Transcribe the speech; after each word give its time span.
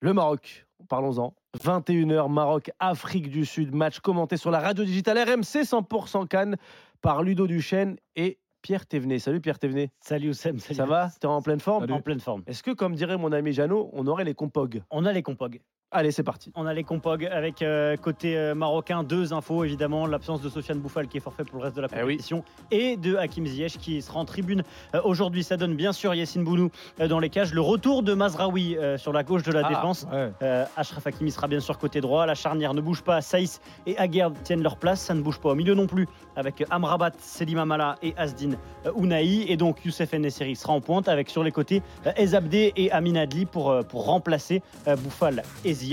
Le 0.00 0.12
Maroc, 0.12 0.66
parlons-en. 0.88 1.34
21h, 1.58 2.30
Maroc, 2.30 2.70
Afrique 2.80 3.30
du 3.30 3.46
Sud. 3.46 3.74
Match 3.74 4.00
commenté 4.00 4.36
sur 4.36 4.50
la 4.50 4.60
radio 4.60 4.84
digitale 4.84 5.18
RMC 5.18 5.62
100% 5.62 6.28
Cannes 6.28 6.56
par 7.00 7.22
Ludo 7.22 7.46
Duchesne 7.46 7.96
et 8.14 8.38
Pierre 8.60 8.84
Thévenet. 8.84 9.18
Salut 9.18 9.40
Pierre 9.40 9.58
Thévenet. 9.58 9.90
Salut 10.00 10.30
Oussem, 10.30 10.58
salut. 10.58 10.74
Ça 10.76 10.84
va? 10.84 11.08
T'es 11.18 11.26
en 11.26 11.40
pleine 11.40 11.60
forme? 11.60 11.90
En 11.90 12.00
pleine 12.02 12.20
forme. 12.20 12.42
Est-ce 12.46 12.62
que, 12.62 12.72
comme 12.72 12.94
dirait 12.94 13.16
mon 13.16 13.32
ami 13.32 13.52
Jeannot, 13.52 13.88
on 13.94 14.06
aurait 14.06 14.24
les 14.24 14.34
compog 14.34 14.82
On 14.90 15.06
a 15.06 15.12
les 15.12 15.22
compog. 15.22 15.60
Allez, 15.92 16.10
c'est 16.10 16.24
parti. 16.24 16.50
On 16.56 16.66
a 16.66 16.74
les 16.74 16.82
compog 16.82 17.24
avec 17.24 17.62
euh, 17.62 17.96
côté 17.96 18.36
euh, 18.36 18.56
marocain 18.56 19.04
deux 19.04 19.32
infos 19.32 19.62
évidemment 19.62 20.04
l'absence 20.08 20.40
de 20.42 20.48
Sofiane 20.48 20.80
Bouffal 20.80 21.06
qui 21.06 21.16
est 21.16 21.20
forfait 21.20 21.44
pour 21.44 21.58
le 21.58 21.62
reste 21.64 21.76
de 21.76 21.80
la 21.80 21.86
Eh 21.92 21.96
oui. 21.98 22.14
compétition 22.14 22.42
et 22.72 22.96
de 22.96 23.14
Hakim 23.14 23.46
Ziyech 23.46 23.78
qui 23.78 24.02
sera 24.02 24.18
en 24.18 24.24
tribune 24.24 24.64
euh, 24.96 25.00
aujourd'hui. 25.04 25.44
Ça 25.44 25.56
donne 25.56 25.76
bien 25.76 25.92
sûr 25.92 26.12
Yassine 26.12 26.42
Bounou 26.42 26.70
euh, 27.00 27.06
dans 27.06 27.20
les 27.20 27.30
cages. 27.30 27.54
Le 27.54 27.60
retour 27.60 28.02
de 28.02 28.14
Mazraoui 28.14 28.76
euh, 28.76 28.98
sur 28.98 29.12
la 29.12 29.22
gauche 29.22 29.44
de 29.44 29.52
la 29.52 29.62
Ah, 29.64 29.68
défense. 29.68 30.06
Ouais. 30.12 30.32
Euh, 30.42 30.64
Ashraf 30.76 31.06
Hakimi 31.06 31.30
sera 31.30 31.46
bien 31.46 31.60
sûr 31.60 31.78
côté 31.78 32.00
droit. 32.00 32.26
La 32.26 32.34
charnière 32.34 32.74
ne 32.74 32.80
bouge 32.80 33.02
pas. 33.02 33.20
Saïs 33.20 33.60
et 33.86 33.96
Aguerd 33.96 34.34
tiennent 34.42 34.64
leur 34.64 34.78
place. 34.78 35.00
Ça 35.00 35.14
ne 35.14 35.20
bouge 35.22 35.38
pas 35.38 35.50
au 35.50 35.54
milieu 35.54 35.74
non 35.74 35.86
plus 35.86 36.08
avec 36.34 36.64
Amrabat, 36.68 37.12
Selim 37.20 37.58
Amala 37.58 37.94
et 38.02 38.12
Asdin 38.16 38.50
euh, 38.86 38.92
Ounahi. 38.96 39.44
Et 39.48 39.56
donc 39.56 39.84
Youssef 39.84 40.12
Nesseri 40.14 40.56
sera 40.56 40.72
en 40.72 40.80
pointe 40.80 41.08
avec 41.08 41.30
sur 41.30 41.44
les 41.44 41.52
côtés 41.52 41.80
euh, 42.06 42.12
Ezabde 42.16 42.54
et 42.54 42.90
Amin 42.90 43.14
Adli 43.14 43.46
pour, 43.46 43.70
euh, 43.70 43.82
pour 43.82 44.04
remplacer 44.06 44.62
euh, 44.88 44.96
Bouffal 44.96 45.44
et 45.64 45.72
Ziyech. 45.72 45.85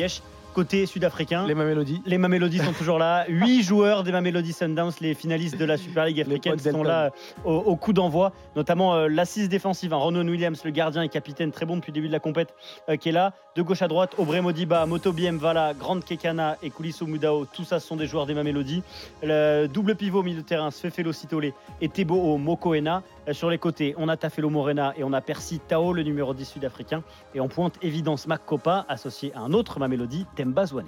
Côté 0.53 0.85
sud-africain, 0.85 1.47
Les 1.47 1.55
Mamelodies. 1.55 2.03
les 2.05 2.20
Mamelody 2.20 2.59
sont 2.59 2.73
toujours 2.73 2.99
là. 2.99 3.25
Huit 3.27 3.63
joueurs 3.63 4.03
des 4.03 4.11
Mamelody 4.11 4.53
Sundowns, 4.53 4.91
les 5.01 5.15
finalistes 5.15 5.57
de 5.57 5.65
la 5.65 5.77
Super 5.77 6.05
League 6.05 6.21
africaine, 6.21 6.59
sont 6.59 6.84
là 6.84 7.05
euh, 7.05 7.09
au, 7.43 7.55
au 7.55 7.75
coup 7.75 7.91
d'envoi. 7.91 8.34
Notamment 8.55 8.93
euh, 8.93 9.07
l'assise 9.07 9.49
défensive, 9.49 9.93
hein, 9.93 9.98
Ronan 9.98 10.27
Williams, 10.27 10.61
le 10.63 10.70
gardien 10.70 11.01
et 11.01 11.09
capitaine, 11.09 11.51
très 11.51 11.65
bon 11.65 11.77
depuis 11.77 11.89
le 11.89 11.95
début 11.95 12.07
de 12.07 12.13
la 12.13 12.20
compète, 12.20 12.53
euh, 12.87 12.98
qui 12.98 13.09
est 13.09 13.13
là. 13.13 13.34
De 13.55 13.63
gauche 13.63 13.81
à 13.81 13.87
droite, 13.87 14.13
Aubrey 14.20 14.41
Modiba, 14.41 14.85
Motobi 14.85 15.29
Mvala, 15.31 15.73
Grande 15.73 16.03
Kekana 16.03 16.57
et 16.62 16.70
Koulisso 16.70 17.07
Moudao. 17.07 17.45
Tout 17.45 17.63
ça, 17.63 17.79
ce 17.79 17.87
sont 17.87 17.96
des 17.96 18.05
joueurs 18.05 18.27
des 18.27 18.35
Mamelody. 18.35 18.84
Le 19.23 19.65
double 19.65 19.96
pivot 19.96 20.20
au 20.20 20.23
milieu 20.23 20.41
de 20.41 20.46
terrain, 20.46 20.70
Sfefelo 20.70 21.13
Sitole 21.13 21.51
et 21.81 21.90
Tebo 21.90 22.37
Mokoena. 22.37 23.01
Euh, 23.27 23.34
Sur 23.34 23.49
les 23.49 23.57
côtés, 23.57 23.96
on 23.98 24.10
a 24.10 24.18
Tafelo 24.18 24.49
Morena 24.49 24.93
et 24.98 25.04
on 25.04 25.13
a 25.13 25.21
Percy 25.21 25.60
Tao, 25.60 25.93
le 25.93 26.04
numéro 26.04 26.34
10 26.34 26.46
sud-africain. 26.46 27.04
Et 27.34 27.40
en 27.40 27.48
pointe, 27.48 27.77
évidence 27.82 28.27
Makopa, 28.27 28.85
associé 28.90 29.34
à 29.35 29.40
un 29.40 29.54
autre 29.54 29.80
Mamelody, 29.80 30.26
Temba 30.35 30.65
Zwane. 30.65 30.88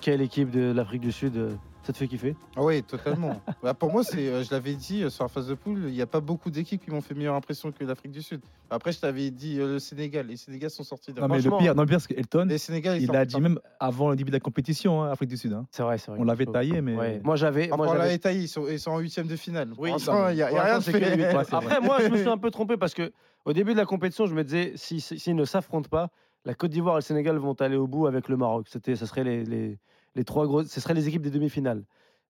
Quelle 0.00 0.20
équipe 0.20 0.50
de 0.50 0.72
l'Afrique 0.72 1.02
du 1.02 1.12
Sud 1.12 1.36
euh, 1.36 1.54
Ça 1.84 1.92
te 1.92 1.98
fait 1.98 2.06
kiffer? 2.06 2.36
Ah 2.56 2.62
oui, 2.62 2.82
totalement. 2.84 3.40
Bah, 3.62 3.74
pour 3.74 3.90
moi, 3.90 4.04
c'est, 4.04 4.28
euh, 4.28 4.42
je 4.44 4.50
l'avais 4.52 4.74
dit 4.74 5.02
euh, 5.02 5.10
sur 5.10 5.24
la 5.24 5.28
phase 5.28 5.48
de 5.48 5.54
poule, 5.54 5.84
il 5.88 5.92
n'y 5.94 6.00
a 6.02 6.06
pas 6.06 6.20
beaucoup 6.20 6.50
d'équipes 6.50 6.84
qui 6.84 6.90
m'ont 6.90 7.00
fait 7.00 7.14
meilleure 7.14 7.34
impression 7.34 7.72
que 7.72 7.84
l'Afrique 7.84 8.12
du 8.12 8.22
Sud. 8.22 8.40
Après, 8.70 8.92
je 8.92 9.00
t'avais 9.00 9.30
dit 9.30 9.58
euh, 9.58 9.66
le 9.74 9.78
Sénégal. 9.78 10.26
Les 10.26 10.36
Sénégal 10.36 10.70
sont 10.70 10.84
sortis 10.84 11.12
de 11.12 11.20
Non, 11.20 11.26
mais 11.28 11.40
le 11.40 11.50
pire, 11.58 11.74
non, 11.74 11.82
le 11.82 11.88
pire, 11.88 12.00
c'est 12.00 12.14
qu'Elton, 12.14 12.46
Les 12.48 12.58
Sénégal, 12.58 12.96
ils 12.98 13.04
il 13.04 13.10
l'a 13.10 13.24
dit 13.24 13.40
même 13.40 13.58
avant 13.80 14.10
le 14.10 14.16
début 14.16 14.30
de 14.30 14.36
la 14.36 14.40
compétition, 14.40 15.02
hein, 15.02 15.10
Afrique 15.10 15.30
du 15.30 15.36
Sud. 15.36 15.52
hein. 15.52 15.66
C'est 15.72 15.82
vrai, 15.82 15.98
c'est 15.98 16.10
vrai. 16.12 16.20
On 16.20 16.24
l'avait 16.24 16.46
taillé, 16.46 16.80
mais. 16.80 16.96
Ouais. 16.96 17.20
Moi 17.24 17.34
j'avais. 17.36 17.68
Moi, 17.68 17.86
on 17.88 17.94
l'avait 17.94 18.18
taillé, 18.18 18.42
ils 18.42 18.48
sont, 18.48 18.66
ils 18.68 18.78
sont 18.80 18.92
en 18.92 18.98
huitième 18.98 19.26
de 19.26 19.36
finale. 19.36 19.70
Oui, 19.76 19.90
il 19.90 20.34
n'y 20.34 20.42
a, 20.42 20.46
rien 20.46 20.78
de 20.78 20.82
fait. 20.84 20.92
Ouais, 20.98 21.34
Après, 21.50 21.80
moi, 21.80 21.98
je 22.00 22.08
me 22.08 22.16
suis 22.18 22.28
un 22.28 22.38
peu 22.38 22.50
trompé 22.50 22.76
parce 22.76 22.94
que 22.94 23.12
au 23.44 23.52
début 23.52 23.72
de 23.72 23.78
la 23.78 23.86
compétition, 23.86 24.26
je 24.26 24.34
me 24.34 24.44
disais, 24.44 24.72
si- 24.76 25.00
si- 25.00 25.18
s'ils 25.18 25.34
ne 25.36 25.44
s'affrontent 25.44 25.88
pas, 25.88 26.10
la 26.44 26.54
Côte 26.54 26.70
d'Ivoire 26.70 26.94
et 26.96 26.98
le 26.98 27.02
Sénégal 27.02 27.36
vont 27.38 27.54
aller 27.54 27.76
au 27.76 27.86
bout 27.86 28.06
avec 28.06 28.28
le 28.28 28.36
Maroc. 28.36 28.66
C'était, 28.68 28.94
ce 28.96 29.06
serait 29.06 29.24
les, 29.24 29.44
les, 29.44 29.78
les 30.14 30.24
trois 30.24 30.46
grosses, 30.46 30.68
ce 30.68 30.80
seraient 30.80 30.94
les 30.94 31.08
équipes 31.08 31.22
des 31.22 31.30
demi-finales. 31.30 31.84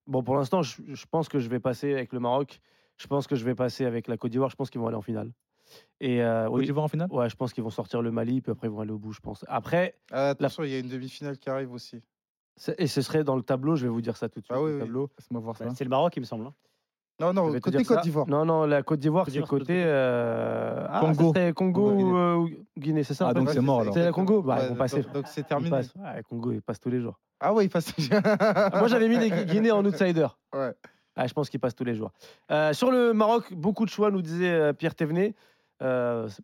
Bon, 0.07 0.23
pour 0.23 0.35
l'instant, 0.35 0.61
je, 0.61 0.81
je 0.87 1.05
pense 1.09 1.29
que 1.29 1.39
je 1.39 1.49
vais 1.49 1.59
passer 1.59 1.93
avec 1.93 2.11
le 2.13 2.19
Maroc. 2.19 2.59
Je 2.97 3.07
pense 3.07 3.25
que 3.27 3.35
je 3.35 3.43
vais 3.45 3.55
passer 3.55 3.85
avec 3.85 4.07
la 4.07 4.17
Côte 4.17 4.31
d'Ivoire. 4.31 4.49
Je 4.49 4.55
pense 4.55 4.69
qu'ils 4.69 4.79
vont 4.81 4.87
aller 4.87 4.97
en 4.97 5.01
finale. 5.01 5.31
Et 6.01 6.21
euh, 6.21 6.45
Côte 6.47 6.53
oui, 6.59 6.65
d'Ivoire 6.65 6.85
en 6.85 6.87
finale? 6.89 7.07
Ouais, 7.11 7.29
je 7.29 7.35
pense 7.35 7.53
qu'ils 7.53 7.63
vont 7.63 7.69
sortir 7.69 8.01
le 8.01 8.11
Mali, 8.11 8.41
puis 8.41 8.51
après 8.51 8.67
ils 8.67 8.71
vont 8.71 8.81
aller 8.81 8.91
au 8.91 8.99
bout, 8.99 9.13
je 9.13 9.19
pense. 9.21 9.45
Après, 9.47 9.95
Ah, 10.11 10.29
attention, 10.29 10.63
il 10.63 10.71
y 10.71 10.75
a 10.75 10.79
une 10.79 10.89
demi-finale 10.89 11.37
qui 11.37 11.49
arrive 11.49 11.71
aussi. 11.73 12.01
et 12.77 12.87
ce 12.87 13.01
serait 13.01 13.23
dans 13.23 13.35
le 13.35 13.41
tableau. 13.43 13.75
Je 13.75 13.83
vais 13.87 13.91
vous 13.91 14.01
dire 14.01 14.17
ça 14.17 14.29
tout 14.29 14.39
de 14.39 14.45
suite. 14.45 14.55
Ah 14.55 14.61
oui, 14.61 14.69
le 14.71 14.75
oui. 14.75 14.81
tableau. 14.81 15.09
Laisse-moi 15.17 15.41
voir 15.41 15.57
ça. 15.57 15.69
C'est 15.73 15.83
le 15.85 15.89
Maroc, 15.89 16.13
il 16.15 16.19
me 16.19 16.25
semble. 16.25 16.45
hein. 16.47 16.53
Non, 17.23 17.33
non, 17.33 17.51
côté 17.59 17.77
dire 17.77 17.87
Côte 17.87 18.01
d'Ivoire. 18.01 18.27
Non, 18.27 18.43
non, 18.45 18.65
la 18.65 18.83
Côte 18.83 18.99
d'Ivoire, 18.99 19.25
c'est 19.29 19.41
côté. 19.41 19.81
euh, 19.85 20.85
ah, 20.89 20.99
Congo. 20.99 21.33
ça 21.33 21.53
Congo 21.53 21.91
ou 21.91 22.17
euh, 22.17 22.35
ou 22.35 22.49
Guinée, 22.77 23.03
c'est 23.03 23.13
ça 23.13 23.29
Ah, 23.29 23.33
donc 23.33 23.49
c'est 23.49 23.61
mort, 23.61 23.81
alors. 23.81 23.93
C'est 23.93 24.03
la 24.03 24.11
Congo 24.11 24.41
Bah, 24.41 24.55
Ouais, 24.57 24.63
ils 24.65 24.69
vont 24.69 24.75
passer. 24.75 25.01
donc- 25.03 25.13
Donc 25.13 25.27
c'est 25.27 25.41
Ils 25.41 25.45
terminé. 25.45 25.69
passent. 25.69 25.93
Ouais, 25.95 26.21
Congo, 26.29 26.51
ils 26.51 26.61
passent 26.61 26.79
tous 26.79 26.89
les 26.89 26.99
jours. 26.99 27.19
Ah 27.39 27.53
ouais, 27.53 27.65
il 27.65 27.69
passe. 27.69 27.93
Moi, 28.09 28.87
j'avais 28.87 29.07
mis 29.07 29.17
les 29.17 29.29
Gui- 29.29 29.45
Guinées 29.45 29.71
en 29.71 29.85
outsider. 29.85 30.27
Ouais. 30.53 30.73
Ah, 31.15 31.27
je 31.27 31.33
pense 31.33 31.49
qu'ils 31.49 31.59
passent 31.59 31.75
tous 31.75 31.83
les 31.83 31.95
jours. 31.95 32.11
Euh, 32.51 32.73
sur 32.73 32.91
le 32.91 33.13
Maroc, 33.13 33.53
beaucoup 33.53 33.85
de 33.85 33.89
choix, 33.89 34.11
nous 34.11 34.21
disait 34.21 34.73
Pierre 34.73 34.95
Thévenet. 34.95 35.35
Euh, 35.81 36.27
c'est- 36.27 36.41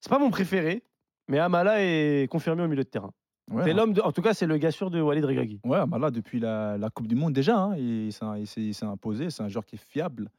c'est 0.00 0.10
pas 0.10 0.18
mon 0.18 0.30
préféré, 0.30 0.82
mais 1.28 1.38
Amala 1.38 1.82
est 1.82 2.30
confirmé 2.30 2.62
au 2.62 2.68
milieu 2.68 2.84
de 2.84 2.88
terrain. 2.88 3.10
Ouais, 3.50 3.64
C'est 3.64 3.70
hein. 3.72 3.74
l'homme, 3.74 3.92
de- 3.92 4.00
en 4.00 4.10
tout 4.12 4.22
cas, 4.22 4.32
c'est 4.34 4.46
le 4.46 4.56
gars 4.56 4.70
sûr 4.70 4.90
de 4.90 5.00
Walid 5.00 5.24
Regragui. 5.24 5.60
Ouais, 5.64 5.86
bah 5.86 5.98
là, 5.98 6.10
depuis 6.10 6.40
la, 6.40 6.78
la 6.78 6.88
Coupe 6.90 7.06
du 7.06 7.14
Monde, 7.14 7.32
déjà, 7.34 7.58
hein, 7.58 7.76
il, 7.76 8.12
s'est- 8.12 8.62
il 8.62 8.74
imposé. 8.86 9.30
C'est 9.30 9.42
un 9.42 9.48
joueur 9.48 9.66
qui 9.66 9.76
est 9.76 9.84
fiable, 9.84 10.30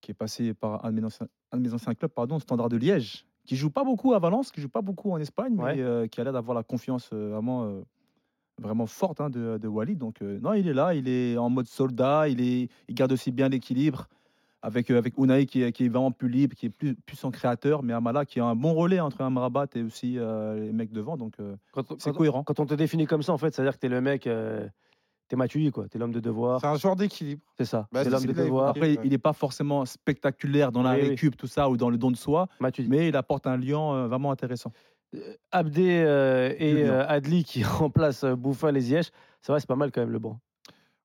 qui 0.00 0.10
est 0.10 0.14
passé 0.14 0.54
par 0.54 0.84
un 0.84 0.90
de 0.90 0.96
mes 1.00 1.04
anciens, 1.04 1.28
un 1.52 1.58
de 1.58 1.62
mes 1.62 1.74
anciens 1.74 1.94
clubs, 1.94 2.10
pardon, 2.10 2.38
Standard 2.38 2.68
de 2.70 2.76
Liège, 2.78 3.26
qui 3.44 3.56
joue 3.56 3.70
pas 3.70 3.84
beaucoup 3.84 4.14
à 4.14 4.18
Valence, 4.18 4.50
qui 4.50 4.60
joue 4.60 4.68
pas 4.70 4.80
beaucoup 4.82 5.10
en 5.12 5.18
Espagne, 5.18 5.54
Ouais. 5.58 5.76
mais 5.76 5.82
euh, 5.82 6.06
qui 6.06 6.20
a 6.20 6.24
l'air 6.24 6.32
d'avoir 6.32 6.54
la 6.54 6.62
confiance 6.62 7.10
euh, 7.12 7.30
vraiment, 7.32 7.64
euh, 7.64 7.82
vraiment 8.58 8.86
forte 8.86 9.20
hein, 9.20 9.28
de, 9.28 9.58
de 9.58 9.68
Walid. 9.68 9.98
Donc, 9.98 10.20
non, 10.22 10.54
il 10.54 10.66
est 10.66 10.74
là, 10.74 10.94
il 10.94 11.08
est 11.08 11.36
en 11.36 11.50
mode 11.50 11.66
soldat, 11.66 12.26
il, 12.28 12.40
est, 12.40 12.68
il 12.88 12.94
garde 12.94 13.12
aussi 13.12 13.30
bien 13.32 13.48
l'équilibre. 13.50 14.08
Avec, 14.66 14.90
euh, 14.90 14.98
avec 14.98 15.16
Unai 15.16 15.46
qui 15.46 15.62
est, 15.62 15.70
qui 15.72 15.84
est 15.84 15.88
vraiment 15.88 16.10
plus 16.10 16.28
libre, 16.28 16.56
qui 16.56 16.66
est 16.66 16.70
plus, 16.70 16.94
plus 16.94 17.16
son 17.16 17.30
créateur, 17.30 17.82
mais 17.82 17.92
Amala 17.92 18.24
qui 18.24 18.40
a 18.40 18.44
un 18.44 18.56
bon 18.56 18.74
relais 18.74 18.98
entre 19.00 19.20
Amrabat 19.20 19.66
et 19.76 19.82
aussi 19.82 20.18
euh, 20.18 20.58
les 20.58 20.72
mecs 20.72 20.90
devant, 20.92 21.16
donc 21.16 21.34
euh, 21.40 21.54
c'est 21.98 22.12
cohérent. 22.14 22.42
quand 22.42 22.58
on 22.60 22.66
te 22.66 22.74
définit 22.74 23.06
comme 23.06 23.22
ça, 23.22 23.32
en 23.32 23.38
fait, 23.38 23.54
c'est-à-dire 23.54 23.74
que 23.74 23.78
t'es 23.78 23.88
le 23.88 24.00
mec, 24.00 24.26
euh, 24.26 24.66
t'es 25.28 25.36
Matuidi, 25.36 25.70
quoi. 25.70 25.88
T'es 25.88 25.98
l'homme 25.98 26.12
de 26.12 26.20
devoir. 26.20 26.60
C'est 26.60 26.66
un 26.66 26.76
joueur 26.76 26.96
d'équilibre. 26.96 27.42
C'est 27.58 27.64
ça. 27.64 27.86
Bah, 27.92 28.00
t'es 28.02 28.10
c'est 28.10 28.16
l'homme 28.16 28.26
de 28.26 28.32
devoir. 28.32 28.68
Après, 28.68 28.96
Ouais. 28.96 29.00
il 29.04 29.10
n'est 29.10 29.18
pas 29.18 29.32
forcément 29.32 29.84
spectaculaire 29.84 30.72
dans 30.72 30.82
la 30.82 30.94
Oui, 30.94 31.00
oui. 31.02 31.08
récup, 31.10 31.36
tout 31.36 31.46
ça, 31.46 31.68
ou 31.70 31.76
dans 31.76 31.90
le 31.90 31.96
don 31.98 32.10
de 32.10 32.16
soi, 32.16 32.48
Matuidi. 32.60 32.88
mais 32.90 33.08
il 33.08 33.16
apporte 33.16 33.46
un 33.46 33.56
lien 33.56 33.80
euh, 33.94 34.08
vraiment 34.08 34.30
intéressant. 34.32 34.72
Abdé 35.52 36.02
euh, 36.04 36.52
et 36.58 36.84
euh, 36.84 37.06
Adli 37.08 37.44
qui 37.44 37.62
remplacent 37.64 38.24
Bouffal 38.24 38.76
et 38.76 38.80
Ziyech, 38.80 39.10
c'est 39.40 39.52
vrai, 39.52 39.60
c'est 39.60 39.68
pas 39.68 39.76
mal 39.76 39.92
quand 39.92 40.00
même 40.00 40.10
le 40.10 40.18
banc. 40.18 40.38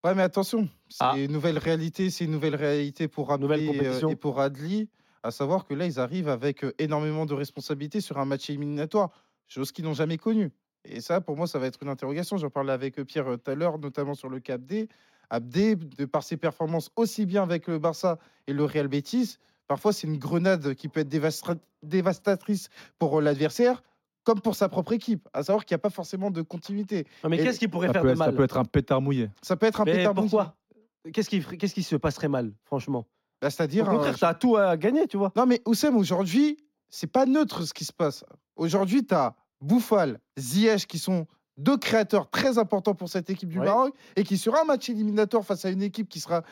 Ouais, 0.03 0.15
mais 0.15 0.23
attention, 0.23 0.67
c'est 0.89 0.97
Ah. 1.03 1.13
une 1.15 1.31
nouvelle 1.31 1.59
réalité, 1.59 2.09
c'est 2.09 2.25
une 2.25 2.31
nouvelle 2.31 2.55
réalité 2.55 3.07
pour 3.07 3.31
Abdé 3.31 3.43
Nouvelle 3.43 3.61
et, 3.61 3.87
euh, 3.87 4.09
et 4.09 4.15
pour 4.15 4.39
Adli, 4.39 4.89
à 5.21 5.29
savoir 5.29 5.65
que 5.65 5.75
là, 5.75 5.85
ils 5.85 5.99
arrivent 5.99 6.29
avec 6.29 6.63
euh, 6.63 6.73
énormément 6.79 7.27
de 7.27 7.35
responsabilités 7.35 8.01
sur 8.01 8.17
un 8.17 8.25
match 8.25 8.49
éliminatoire, 8.49 9.11
chose 9.47 9.71
qu'ils 9.71 9.85
n'ont 9.85 9.93
jamais 9.93 10.17
connue. 10.17 10.51
Et 10.85 11.01
ça, 11.01 11.21
pour 11.21 11.37
moi, 11.37 11.45
ça 11.45 11.59
va 11.59 11.67
être 11.67 11.83
une 11.83 11.89
interrogation. 11.89 12.37
J'en 12.37 12.49
parlais 12.49 12.73
avec 12.73 12.97
euh, 12.97 13.05
Pierre 13.05 13.25
tout 13.25 13.51
à 13.51 13.53
l'heure, 13.53 13.77
notamment 13.77 14.15
sur 14.15 14.29
le 14.29 14.39
cas 14.39 14.55
Abdé. 14.55 14.89
Abdé, 15.29 15.75
de 15.75 16.05
par 16.05 16.23
ses 16.23 16.35
performances 16.35 16.89
aussi 16.95 17.25
bien 17.27 17.43
avec 17.43 17.67
le 17.67 17.77
Barça 17.77 18.17
et 18.47 18.53
le 18.53 18.65
Real 18.65 18.87
Betis, 18.87 19.37
parfois 19.67 19.93
c'est 19.93 20.07
une 20.07 20.17
grenade 20.17 20.73
qui 20.73 20.89
peut 20.89 20.99
être 21.01 21.55
dévastatrice 21.83 22.69
pour 22.99 23.21
l'adversaire, 23.21 23.81
comme 24.31 24.41
pour 24.41 24.55
sa 24.55 24.69
propre 24.69 24.93
équipe. 24.93 25.27
À 25.33 25.43
savoir 25.43 25.65
qu'il 25.65 25.75
n'y 25.75 25.79
a 25.79 25.83
pas 25.83 25.89
forcément 25.89 26.31
de 26.31 26.41
continuité. 26.41 27.05
Non, 27.23 27.29
mais 27.29 27.37
qu'est-ce 27.37 27.59
qui 27.59 27.67
pourrait 27.67 27.91
faire 27.91 28.03
de 28.03 28.09
être, 28.09 28.17
ça 28.17 28.25
mal 28.27 28.35
peut 28.35 28.43
être 28.43 28.57
un 28.57 28.65
pétard 28.65 29.01
mouillé. 29.01 29.29
Ça 29.41 29.55
peut 29.57 29.65
être 29.65 29.81
un 29.81 29.85
Mais 29.85 29.93
pétard 29.97 30.15
mouillé. 30.15 30.29
pourquoi? 30.29 30.55
Qu'est-ce 31.13 31.29
qui, 31.29 31.41
qu'est-ce 31.57 31.73
qui 31.73 31.83
se 31.83 31.95
passerait 31.95 32.27
mal, 32.29 32.53
franchement? 32.63 33.05
Bah, 33.41 33.47
Au 33.47 33.49
C'est-à-dire. 33.49 33.85
contraire, 33.85 34.13
euh, 34.13 34.17
t'as 34.19 34.33
tout 34.35 34.55
à 34.55 34.77
gagner, 34.77 35.07
tu 35.07 35.17
vois. 35.17 35.31
Non, 35.35 35.45
mais 35.45 35.61
Oussem, 35.65 35.97
aujourd'hui, 35.97 36.57
c'est 36.89 37.07
pas 37.11 37.25
neutre 37.25 37.63
ce 37.63 37.73
qui 37.73 37.85
se 37.85 37.91
passe. 37.93 38.23
Aujourd'hui, 38.55 39.05
tu 39.05 39.13
as 39.15 39.35
Bouffal, 39.61 40.19
Ziyech 40.39 40.87
qui 40.87 40.99
sont 40.99 41.27
deux 41.57 41.77
créateurs 41.77 42.29
très 42.29 42.57
importants 42.57 42.95
pour 42.95 43.09
cette 43.09 43.29
équipe 43.29 43.49
du 43.49 43.59
Ouais. 43.59 43.65
Maroc 43.65 43.93
et 44.15 44.23
qui, 44.23 44.37
sur 44.37 44.55
un 44.55 44.63
match 44.63 44.89
éliminatoire 44.89 45.43
face 45.45 45.65
à 45.65 45.69
une 45.69 45.81
équipe 45.83 46.07
qui 46.09 46.19
sera 46.19 46.43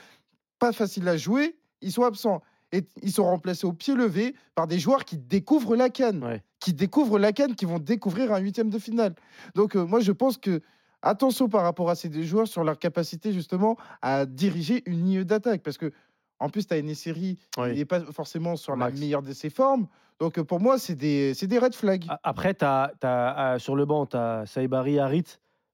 pas 0.59 0.71
facile 0.73 1.07
à 1.07 1.15
jouer, 1.17 1.57
ils 1.81 1.91
sont 1.91 2.03
absents. 2.03 2.41
Et 2.71 2.83
ils 3.01 3.11
sont 3.11 3.23
remplacés 3.25 3.65
au 3.65 3.73
pied 3.73 3.95
levé 3.95 4.35
par 4.55 4.67
des 4.67 4.77
joueurs 4.79 5.03
qui 5.05 5.17
découvrent 5.17 5.75
la 5.75 5.89
canne, 5.89 6.23
Ouais. 6.23 6.43
qui 6.59 6.73
découvrent 6.73 7.17
la 7.19 7.31
canne, 7.31 7.55
qui 7.55 7.65
vont 7.65 7.79
découvrir 7.79 8.31
un 8.31 8.37
huitième 8.39 8.69
de 8.69 8.77
finale. 8.77 9.15
Donc, 9.55 9.75
euh, 9.75 9.85
moi, 9.85 9.99
je 10.01 10.11
pense 10.11 10.37
que 10.37 10.61
attention 11.01 11.49
par 11.49 11.63
rapport 11.63 11.89
à 11.89 11.95
ces 11.95 12.09
deux 12.09 12.23
joueurs 12.23 12.47
sur 12.47 12.63
leur 12.63 12.77
capacité 12.77 13.31
justement 13.33 13.77
à 14.01 14.25
diriger 14.25 14.83
une 14.85 15.03
ligne 15.05 15.23
d'attaque. 15.23 15.63
Parce 15.63 15.77
que, 15.77 15.91
en 16.39 16.49
plus, 16.49 16.67
tu 16.67 16.73
as 16.73 16.77
une 16.77 16.93
série 16.95 17.39
il 17.57 17.73
n'est 17.73 17.85
pas 17.85 18.01
forcément 18.11 18.55
sur 18.55 18.75
Max. 18.77 18.93
la 18.93 18.99
meilleure 18.99 19.23
de 19.23 19.33
ses 19.33 19.49
formes. 19.49 19.87
Donc 20.19 20.37
euh, 20.37 20.43
pour 20.43 20.59
moi, 20.59 20.77
c'est 20.77 20.95
des, 20.95 21.33
des 21.33 21.59
red 21.59 21.73
flags. 21.73 22.05
Après, 22.23 22.53
t'as, 22.53 22.89
t'as, 22.99 23.55
euh, 23.55 23.59
sur 23.59 23.75
le 23.75 23.85
banc, 23.85 24.05
tu 24.05 24.17
as 24.17 24.45
Saïbari, 24.45 24.99
Harit. 24.99 25.23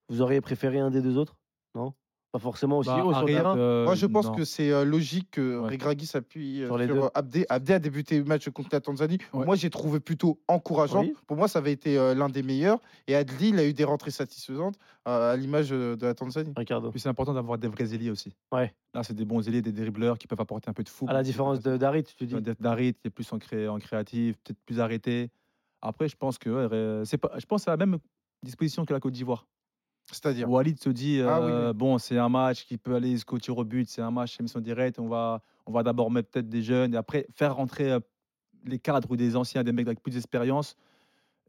Vous 0.07 0.21
auriez 0.21 0.39
préféré 0.39 0.79
un 0.79 0.91
des 0.91 1.01
deux 1.01 1.17
autres? 1.17 1.35
Non? 1.73 1.93
Pas 2.35 2.39
forcément 2.39 2.79
aussi 2.79 2.89
Bah, 2.89 3.05
haut 3.05 3.13
sur 3.13 3.21
le 3.21 3.27
terrain 3.27 3.57
euh, 3.57 3.85
moi, 3.85 3.95
je 3.95 4.05
pense 4.05 4.25
non. 4.25 4.33
que 4.35 4.43
c'est 4.43 4.69
euh, 4.69 4.83
logique 4.83 5.31
que 5.31 5.57
Ouais. 5.61 5.69
Regragui 5.69 6.05
s'appuie 6.05 6.63
euh, 6.63 6.65
Sur 6.65 6.75
sur, 6.75 6.77
les 6.79 6.87
deux. 6.87 6.95
euh, 6.99 7.07
Abdé. 7.13 7.45
Abdé 7.47 7.71
a 7.73 7.79
débuté 7.79 8.17
le 8.17 8.25
match 8.25 8.49
contre 8.49 8.67
la 8.73 8.81
Tanzanie. 8.81 9.19
Ouais. 9.31 9.45
Moi, 9.45 9.55
j'ai 9.55 9.69
trouvé 9.69 10.01
plutôt 10.01 10.37
encourageant. 10.49 10.99
Oui. 11.03 11.13
Pour 11.27 11.37
moi, 11.37 11.47
ça 11.47 11.59
avait 11.59 11.71
été 11.71 11.95
l'un 12.13 12.27
des 12.27 12.43
meilleurs. 12.43 12.79
Et 13.07 13.15
Adli, 13.15 13.49
il 13.49 13.59
a 13.59 13.65
eu 13.65 13.71
des 13.71 13.85
rentrées 13.85 14.11
satisfaisantes 14.11 14.75
à 15.05 15.37
l'image 15.37 15.69
de 15.69 15.97
la 16.01 16.13
Tanzanie. 16.13 16.51
Ricardo. 16.57 16.91
Puis 16.91 16.99
c'est 16.99 17.07
important 17.07 17.33
d'avoir 17.33 17.57
des 17.57 17.69
vrais 17.69 17.93
ailiers 17.93 18.09
aussi. 18.11 18.35
Ouais. 18.51 18.73
Là, 18.93 19.03
c'est 19.03 19.13
des 19.13 19.23
bons 19.23 19.47
ailiers, 19.47 19.61
des 19.61 19.71
dribbleurs 19.71 20.17
qui 20.17 20.27
peuvent 20.27 20.41
apporter 20.41 20.69
un 20.69 20.73
peu 20.73 20.83
de 20.83 20.89
fou. 20.89 21.05
À 21.07 21.13
la 21.13 21.23
différence 21.23 21.61
de- 21.61 21.77
d'Harit, 21.77 22.03
tu 22.03 22.25
dis. 22.25 22.35
Darit, 22.59 22.95
qui 22.95 23.07
est 23.07 23.11
plus 23.11 23.31
en, 23.31 23.39
cré- 23.39 23.69
en 23.69 23.79
créatif, 23.79 24.35
peut-être 24.43 24.59
plus 24.65 24.81
arrêté. 24.81 25.29
Après, 25.81 26.09
je 26.09 26.17
pense 26.17 26.37
que 26.37 26.49
ouais, 26.49 27.05
c'est 27.05 27.17
pas, 27.17 27.31
je 27.37 27.45
pense 27.45 27.65
à 27.69 27.77
même 27.77 27.97
dispositions 28.43 28.83
que 28.85 28.91
la 28.93 28.99
Côte 28.99 29.13
d'Ivoire. 29.13 29.45
C'est-à-dire? 30.11 30.49
Walid 30.49 30.81
se 30.81 30.89
dit 30.89 31.21
Ah 31.21 31.41
oui, 31.41 31.51
euh, 31.51 31.67
oui. 31.71 31.77
bon, 31.77 31.97
c'est 31.97 32.17
un 32.17 32.29
match 32.29 32.65
qui 32.65 32.77
peut 32.77 32.95
aller 32.95 33.11
jusqu'au 33.11 33.39
tir 33.39 33.57
au 33.57 33.63
but, 33.63 33.89
c'est 33.89 34.01
un 34.01 34.11
match 34.11 34.39
émission 34.39 34.59
directe. 34.59 34.99
On 34.99 35.07
va, 35.07 35.41
on 35.65 35.71
va 35.71 35.83
d'abord 35.83 36.11
mettre 36.11 36.29
peut-être 36.29 36.49
des 36.49 36.61
jeunes 36.61 36.93
et 36.93 36.97
après 36.97 37.25
faire 37.33 37.55
rentrer 37.55 37.91
euh, 37.91 37.99
les 38.65 38.79
cadres 38.79 39.09
ou 39.11 39.15
des 39.15 39.35
anciens, 39.35 39.63
des 39.63 39.71
mecs 39.71 39.87
avec 39.87 40.01
plus 40.01 40.13
d'expérience. 40.13 40.75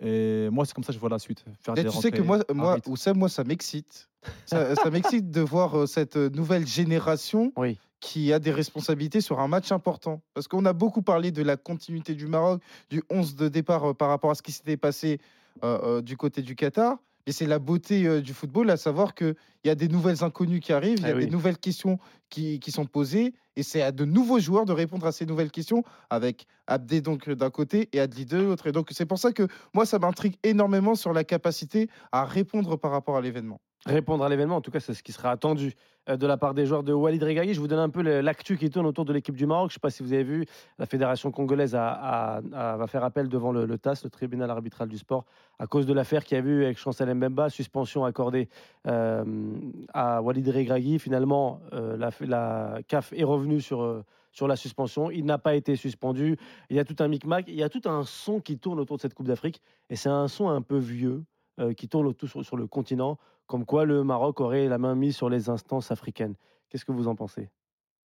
Et 0.01 0.49
moi, 0.51 0.67
c'est 0.67 0.75
comme 0.75 0.85
ça 0.85 0.89
que 0.89 0.95
je 0.95 0.99
vois 1.01 1.09
la 1.09 1.19
suite. 1.19 1.45
Faire 1.61 1.77
Et 1.79 1.85
des 1.85 1.91
tu 1.91 1.97
sais 1.97 2.11
que 2.11 2.21
moi, 2.21 2.41
moi. 2.53 2.77
Oussem, 2.87 3.17
moi, 3.17 3.29
ça 3.29 3.45
m'excite. 3.45 4.09
Ça, 4.45 4.75
ça 4.75 4.91
m'excite 4.91 5.31
de 5.31 5.41
voir 5.41 5.75
euh, 5.79 5.87
cette 5.87 6.17
nouvelle 6.17 6.67
génération 6.67 7.53
Oui. 7.57 7.79
qui 8.01 8.33
a 8.33 8.39
des 8.39 8.51
responsabilités 8.51 9.21
sur 9.23 9.41
un 9.41 9.49
match 9.49 9.73
important. 9.73 10.21
Parce 10.35 10.49
qu'on 10.49 10.65
a 10.67 10.73
beaucoup 10.75 11.01
parlé 11.01 11.31
de 11.31 11.43
la 11.43 11.57
continuité 11.57 12.15
du 12.15 12.27
Maroc, 12.27 12.61
du 12.91 13.03
11 13.09 13.37
de 13.37 13.49
départ 13.49 13.95
par 13.95 14.09
rapport 14.09 14.31
à 14.31 14.35
ce 14.35 14.43
qui 14.43 14.53
s'était 14.53 14.77
passé 14.77 15.19
euh, 15.65 15.79
euh, 15.83 16.03
du 16.03 16.17
côté 16.19 16.43
du 16.43 16.55
Qatar. 16.57 16.99
Et 17.27 17.33
c'est 17.33 17.47
la 17.47 17.59
beauté 17.59 18.07
euh, 18.07 18.21
du 18.23 18.33
football, 18.35 18.71
à 18.71 18.77
savoir 18.77 19.15
qu'il 19.15 19.35
y 19.65 19.69
a 19.71 19.75
des 19.75 19.89
nouvelles 19.89 20.23
inconnues 20.23 20.61
qui 20.61 20.73
arrivent, 20.73 21.01
il 21.01 21.09
y 21.09 21.11
a 21.11 21.13
Ah 21.13 21.17
des 21.17 21.27
oui. 21.27 21.31
nouvelles 21.31 21.59
questions 21.59 21.99
qui, 22.31 22.61
qui 22.61 22.71
sont 22.71 22.87
posées. 22.87 23.35
Et 23.57 23.63
c'est 23.65 23.83
à 23.83 23.91
de 23.91 24.05
nouveaux 24.05 24.39
joueurs 24.39 24.65
de 24.65 24.73
répondre 24.73 25.07
à 25.07 25.13
ces 25.13 25.27
nouvelles 25.27 25.51
questions, 25.51 25.83
avec 26.11 26.47
Abdé 26.69 27.01
donc 27.01 27.29
euh, 27.29 27.35
d'un 27.35 27.51
côté 27.51 27.89
et 27.93 28.01
Adli 28.01 28.27
de 28.27 28.39
l'autre. 28.39 28.67
Et 28.69 28.73
donc 28.73 28.89
c'est 28.93 29.07
pour 29.07 29.19
ça 29.19 29.33
que 29.33 29.49
moi, 29.75 29.87
ça 29.87 29.99
m'intrigue 29.99 30.37
énormément 30.45 30.95
sur 30.95 31.13
la 31.13 31.25
capacité 31.25 31.89
à 32.13 32.25
répondre 32.25 32.77
par 32.77 32.93
rapport 32.93 33.17
à 33.17 33.21
l'événement. 33.21 33.61
Répondre 33.87 34.25
à 34.25 34.29
l'événement. 34.29 34.57
En 34.57 34.61
tout 34.61 34.71
cas, 34.71 34.81
c'est 34.81 34.95
ce 34.95 35.03
qui 35.03 35.13
sera 35.13 35.31
attendu 35.31 35.75
euh, 36.09 36.17
de 36.17 36.27
la 36.27 36.37
part 36.37 36.55
des 36.55 36.67
joueurs 36.67 36.83
de 36.83 36.93
Walid 36.93 37.23
Regragui. 37.23 37.55
Je 37.55 37.61
vous 37.61 37.69
donne 37.69 37.79
un 37.79 37.89
peu 37.89 38.03
l'actu 38.03 38.57
qui 38.57 38.69
tourne 38.69 38.87
autour 38.87 39.05
de 39.05 39.13
l'équipe 39.13 39.37
du 39.37 39.47
Maroc. 39.47 39.71
Je 39.71 39.73
ne 39.73 39.75
sais 39.75 39.81
pas 39.81 39.91
si 39.91 40.03
vous 40.03 40.13
avez 40.13 40.25
vu, 40.25 40.47
la 40.79 40.87
fédération 40.87 41.31
congolaise 41.31 41.73
va 41.73 42.41
faire 42.89 43.05
appel 43.05 43.29
devant 43.29 43.53
le, 43.53 43.79
TAS, 43.79 44.01
le 44.05 44.11
tribunal 44.11 44.51
arbitral 44.51 44.89
du 44.89 44.99
sport, 44.99 45.25
à 45.59 45.67
cause 45.67 45.87
de 45.87 45.93
l'affaire 45.93 46.25
qu'il 46.25 46.37
y 46.37 46.41
a 46.41 46.45
eu 46.45 46.65
avec 46.65 46.79
Chancel 46.79 47.13
Mbemba, 47.15 47.49
suspension 47.49 48.05
accordée 48.05 48.49
euh, 48.87 49.25
à 49.95 50.21
Walid 50.21 50.49
Regragui. 50.49 50.99
Finalement, 50.99 51.61
euh, 51.73 51.97
la, 51.97 52.81
CAF 52.89 53.13
est 53.13 53.25
revenue 53.25 53.61
sur, 53.61 54.05
sur 54.33 54.49
la 54.49 54.57
suspension. 54.57 55.11
Il 55.11 55.25
n'a 55.25 55.39
pas 55.39 55.55
été 55.55 55.77
suspendu. 55.77 56.37
Il 56.71 56.77
y 56.77 56.81
a 56.81 56.85
tout 56.85 56.97
un 56.99 57.09
micmac. 57.09 57.45
Il 57.49 57.55
y 57.55 57.63
a 57.63 57.69
tout 57.69 57.83
un 57.87 58.05
son 58.05 58.41
qui 58.41 58.59
tourne 58.59 58.81
autour 58.81 58.97
de 58.97 59.03
cette 59.03 59.15
Coupe 59.15 59.29
d'Afrique. 59.29 59.63
Et 59.91 59.97
c'est 59.97 60.09
un 60.09 60.29
son 60.29 60.49
un 60.49 60.63
peu 60.63 60.79
vieux 60.79 61.25
qui 61.79 61.89
tourne 61.89 62.07
autour 62.07 62.29
sur, 62.29 62.45
sur 62.45 62.59
le 62.59 62.67
continent 62.67 63.19
comme 63.47 63.65
quoi 63.65 63.85
le 63.85 64.03
Maroc 64.05 64.41
aurait 64.41 64.69
la 64.69 64.79
main 64.79 64.95
mise 64.95 65.17
sur 65.17 65.29
les 65.29 65.49
instances 65.51 65.91
africaines. 65.91 66.35
Qu'est-ce 66.69 66.85
que 66.85 66.93
vous 66.93 67.09
en 67.09 67.15
pensez? 67.15 67.49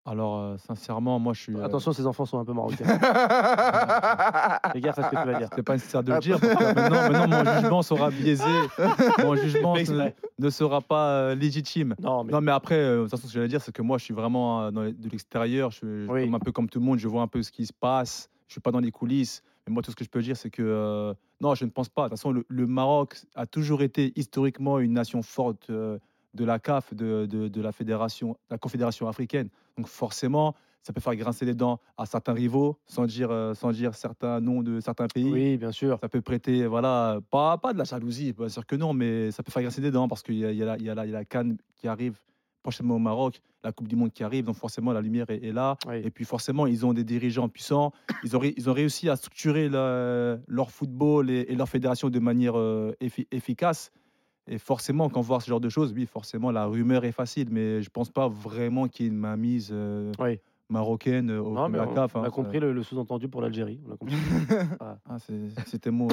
Alors, 0.05 0.39
euh, 0.39 0.57
sincèrement, 0.57 1.19
moi, 1.19 1.33
je 1.33 1.41
suis. 1.41 1.55
euh, 1.55 1.63
Attention, 1.63 1.91
ces 1.93 2.07
enfants 2.07 2.25
sont 2.25 2.39
un 2.39 2.45
peu 2.45 2.53
marocains. 2.53 2.85
Fais 4.73 4.81
gaffe 4.81 4.97
à 4.99 5.03
ce 5.03 5.09
que 5.15 5.21
tu 5.21 5.27
vas 5.31 5.37
dire. 5.37 5.49
C'est 5.55 5.63
pas 5.63 5.73
nécessaire 5.73 6.03
de 6.03 6.13
le 6.13 6.19
dire. 6.19 6.39
parce 6.39 6.53
que 6.55 6.63
maintenant, 6.73 7.09
maintenant, 7.11 7.43
mon 7.43 7.59
jugement 7.61 7.81
sera 7.81 8.09
biaisé. 8.09 8.43
Mon 9.23 9.35
jugement 9.35 9.75
ne, 9.75 10.09
ne 10.39 10.49
sera 10.49 10.81
pas 10.81 11.09
euh, 11.11 11.35
légitime. 11.35 11.95
Non, 12.01 12.23
mais 12.23 12.31
Non, 12.31 12.41
mais 12.41 12.51
après, 12.51 12.77
de 12.81 13.01
toute 13.01 13.11
façon, 13.11 13.27
ce 13.27 13.33
que 13.33 13.33
j'allais 13.35 13.47
dire, 13.49 13.61
c'est 13.61 13.71
que 13.73 13.81
moi, 13.81 13.97
je 13.97 14.05
suis 14.05 14.13
vraiment 14.13 14.71
dans 14.71 14.83
de 14.83 15.09
l'extérieur. 15.11 15.71
Je 15.71 15.75
suis 15.77 16.07
Oui. 16.09 16.25
comme 16.25 16.35
un 16.35 16.39
peu 16.39 16.51
comme 16.51 16.69
tout 16.69 16.79
le 16.79 16.85
monde. 16.85 16.97
Je 16.99 17.07
vois 17.07 17.21
un 17.21 17.27
peu 17.27 17.43
ce 17.43 17.51
qui 17.51 17.65
se 17.65 17.73
passe. 17.73 18.29
Je 18.47 18.53
suis 18.53 18.61
pas 18.61 18.71
dans 18.71 18.79
les 18.79 18.91
coulisses. 18.91 19.43
Moi, 19.69 19.81
tout 19.83 19.91
ce 19.91 19.95
que 19.95 20.03
je 20.03 20.09
peux 20.09 20.21
dire, 20.21 20.35
c'est 20.37 20.49
que 20.49 20.61
euh, 20.61 21.13
non, 21.41 21.55
je 21.55 21.65
ne 21.65 21.69
pense 21.69 21.89
pas. 21.89 22.03
De 22.03 22.09
toute 22.09 22.17
façon, 22.17 22.31
le, 22.31 22.45
le 22.47 22.67
Maroc 22.67 23.17
a 23.35 23.45
toujours 23.45 23.81
été 23.81 24.11
historiquement 24.15 24.79
une 24.79 24.93
nation 24.93 25.21
forte 25.21 25.69
euh, 25.69 25.97
de 26.33 26.45
la 26.45 26.59
CAF, 26.59 26.93
de, 26.93 27.25
de- 27.25 27.47
de 27.47 27.61
la 27.61 27.71
fédération, 27.71 28.37
la 28.49 28.57
confédération 28.57 29.07
africaine. 29.07 29.49
Donc 29.77 29.87
forcément, 29.87 30.55
ça 30.83 30.93
peut 30.93 31.01
faire 31.01 31.15
grincer 31.15 31.45
les 31.45 31.55
dents 31.55 31.79
à 31.97 32.05
certains 32.05 32.33
rivaux, 32.33 32.77
sans 32.87 33.05
dire, 33.05 33.31
euh, 33.31 33.53
sans 33.53 33.71
dire 33.71 33.95
certains 33.95 34.39
noms 34.39 34.61
de 34.61 34.79
certains 34.79 35.07
pays 35.07 35.31
oui, 35.31 35.57
bien 35.57 35.71
sûr. 35.71 35.97
ça 36.01 36.07
peut 36.09 36.21
prêter, 36.21 36.65
voilà, 36.67 37.19
pas, 37.29 37.57
pas 37.57 37.73
de 37.73 37.77
la 37.77 37.83
jalousie, 37.83 38.31
bien 38.33 38.47
sûr 38.49 38.65
que 38.65 38.75
non, 38.75 38.93
mais 38.93 39.31
ça 39.31 39.43
peut 39.43 39.51
faire 39.51 39.61
grincer 39.63 39.81
des 39.81 39.91
dents 39.91 40.07
parce 40.07 40.23
qu'il 40.23 40.35
y 40.35 40.39
y, 40.39 40.63
y, 40.63 40.83
y 40.83 40.89
a 40.89 40.95
la 41.05 41.25
Cannes 41.25 41.57
qui 41.75 41.87
arrive 41.87 42.19
prochainement 42.61 42.95
au 42.95 42.99
Maroc, 42.99 43.41
la 43.63 43.71
Coupe 43.71 43.87
du 43.87 43.95
Monde 43.95 44.11
qui 44.11 44.23
arrive, 44.23 44.45
donc 44.45 44.55
forcément 44.55 44.91
la 44.91 45.01
lumière 45.01 45.29
est, 45.29 45.43
est 45.43 45.51
là. 45.53 45.77
Oui. 45.87 45.95
Et 46.03 46.11
puis 46.11 46.25
forcément, 46.25 46.67
ils 46.67 46.85
ont 46.85 46.93
des 46.93 47.03
dirigeants 47.03 47.49
puissants, 47.49 47.91
ils 48.23 48.35
ont, 48.37 48.41
ils 48.43 48.69
ont 48.69 48.73
réussi 48.73 49.09
à 49.09 49.15
structurer 49.15 49.69
leur 49.69 50.71
football 50.71 51.29
et, 51.29 51.45
et 51.49 51.55
leur 51.55 51.69
fédération 51.69 52.09
de 52.09 52.19
manière 52.19 52.57
euh, 52.57 52.93
effi- 53.01 53.27
efficace. 53.31 53.91
Et 54.47 54.57
forcément, 54.57 55.09
quand 55.09 55.19
on 55.19 55.23
voit 55.23 55.39
ce 55.41 55.47
genre 55.49 55.59
de 55.59 55.69
choses, 55.69 55.93
oui, 55.95 56.05
forcément, 56.07 56.49
la 56.51 56.65
rumeur 56.65 57.05
est 57.05 57.11
facile, 57.11 57.49
mais 57.51 57.81
je 57.83 57.89
pense 57.89 58.09
pas 58.09 58.27
vraiment 58.27 58.87
qu'il 58.87 59.05
y 59.05 59.09
ait 59.09 59.11
une 59.11 59.17
mainmise 59.17 59.69
euh, 59.71 60.11
Oui. 60.19 60.39
marocaine 60.69 61.29
euh, 61.29 61.39
au 61.41 61.53
Non, 61.53 61.67
de 61.67 61.71
mais 61.73 61.77
la 61.77 61.87
on, 61.87 61.93
CAF. 61.93 62.15
on 62.15 62.21
hein, 62.21 62.23
a 62.23 62.29
compris 62.31 62.59
le, 62.59 62.73
le 62.73 62.81
sous-entendu 62.81 63.27
pour 63.29 63.41
l'Algérie. 63.41 63.79
On 63.87 63.93
a 63.93 63.97
compris. 63.97 64.15
Ah, 64.79 65.17
c'est- 65.19 65.67
C'était 65.67 65.91
mots. 65.91 66.07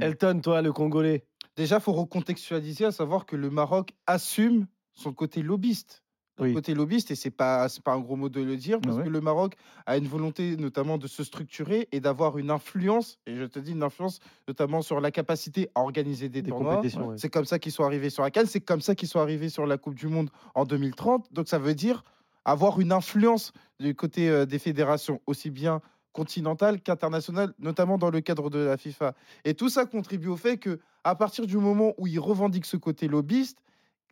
Elton, 0.00 0.40
toi, 0.42 0.62
le 0.62 0.72
Congolais. 0.72 1.24
Déjà, 1.56 1.76
il 1.76 1.82
faut 1.82 1.92
recontextualiser, 1.92 2.86
à 2.86 2.92
savoir 2.92 3.26
que 3.26 3.36
le 3.36 3.50
Maroc 3.50 3.90
assume 4.06 4.66
son 4.96 5.12
côté 5.12 5.42
lobbyiste. 5.42 6.02
Oui. 6.38 6.52
côté 6.52 6.74
lobbyiste, 6.74 7.10
et 7.10 7.14
c'est 7.14 7.30
pas, 7.30 7.66
pas 7.82 7.94
un 7.94 8.00
gros 8.00 8.14
mot 8.14 8.28
de 8.28 8.42
le 8.42 8.58
dire, 8.58 8.78
parce 8.82 8.98
que 8.98 9.08
le 9.08 9.20
Maroc 9.22 9.54
a 9.86 9.96
une 9.96 10.06
volonté 10.06 10.58
notamment 10.58 10.98
de 10.98 11.06
se 11.06 11.24
structurer 11.24 11.88
et 11.92 12.00
d'avoir 12.00 12.36
une 12.36 12.50
influence, 12.50 13.18
et 13.26 13.36
je 13.36 13.44
te 13.44 13.58
dis 13.58 13.72
une 13.72 13.82
influence 13.82 14.20
notamment 14.46 14.82
sur 14.82 15.00
la 15.00 15.10
capacité 15.10 15.70
à 15.74 15.80
organiser 15.80 16.28
des, 16.28 16.42
Des 16.42 16.50
tournois. 16.50 16.82
C'est 17.16 17.30
comme 17.30 17.46
ça 17.46 17.58
qu'ils 17.58 17.72
sont 17.72 17.84
arrivés 17.84 18.10
sur 18.10 18.22
la 18.22 18.30
Cannes, 18.30 18.44
c'est 18.44 18.60
comme 18.60 18.82
ça 18.82 18.94
qu'ils 18.94 19.08
sont 19.08 19.20
arrivés 19.20 19.48
sur 19.48 19.64
la 19.64 19.78
Coupe 19.78 19.94
du 19.94 20.08
Monde 20.08 20.28
en 20.54 20.66
2030. 20.66 21.32
Donc 21.32 21.48
ça 21.48 21.58
veut 21.58 21.74
dire 21.74 22.04
avoir 22.44 22.80
une 22.80 22.92
influence 22.92 23.52
du 23.80 23.94
côté 23.94 24.28
euh, 24.28 24.44
des 24.44 24.58
fédérations, 24.58 25.22
aussi 25.26 25.48
bien 25.48 25.80
continentales 26.12 26.80
qu'internationales, 26.80 27.52
notamment 27.58 27.98
dans 27.98 28.10
le 28.10 28.20
cadre 28.20 28.48
de 28.50 28.58
la 28.58 28.76
FIFA. 28.76 29.14
Et 29.44 29.54
tout 29.54 29.68
ça 29.68 29.84
contribue 29.84 30.28
au 30.28 30.36
fait 30.36 30.56
que 30.56 30.80
à 31.04 31.14
partir 31.14 31.46
du 31.46 31.56
moment 31.56 31.92
où 31.98 32.06
ils 32.06 32.20
revendiquent 32.20 32.66
ce 32.66 32.76
côté 32.76 33.08
lobbyiste, 33.08 33.58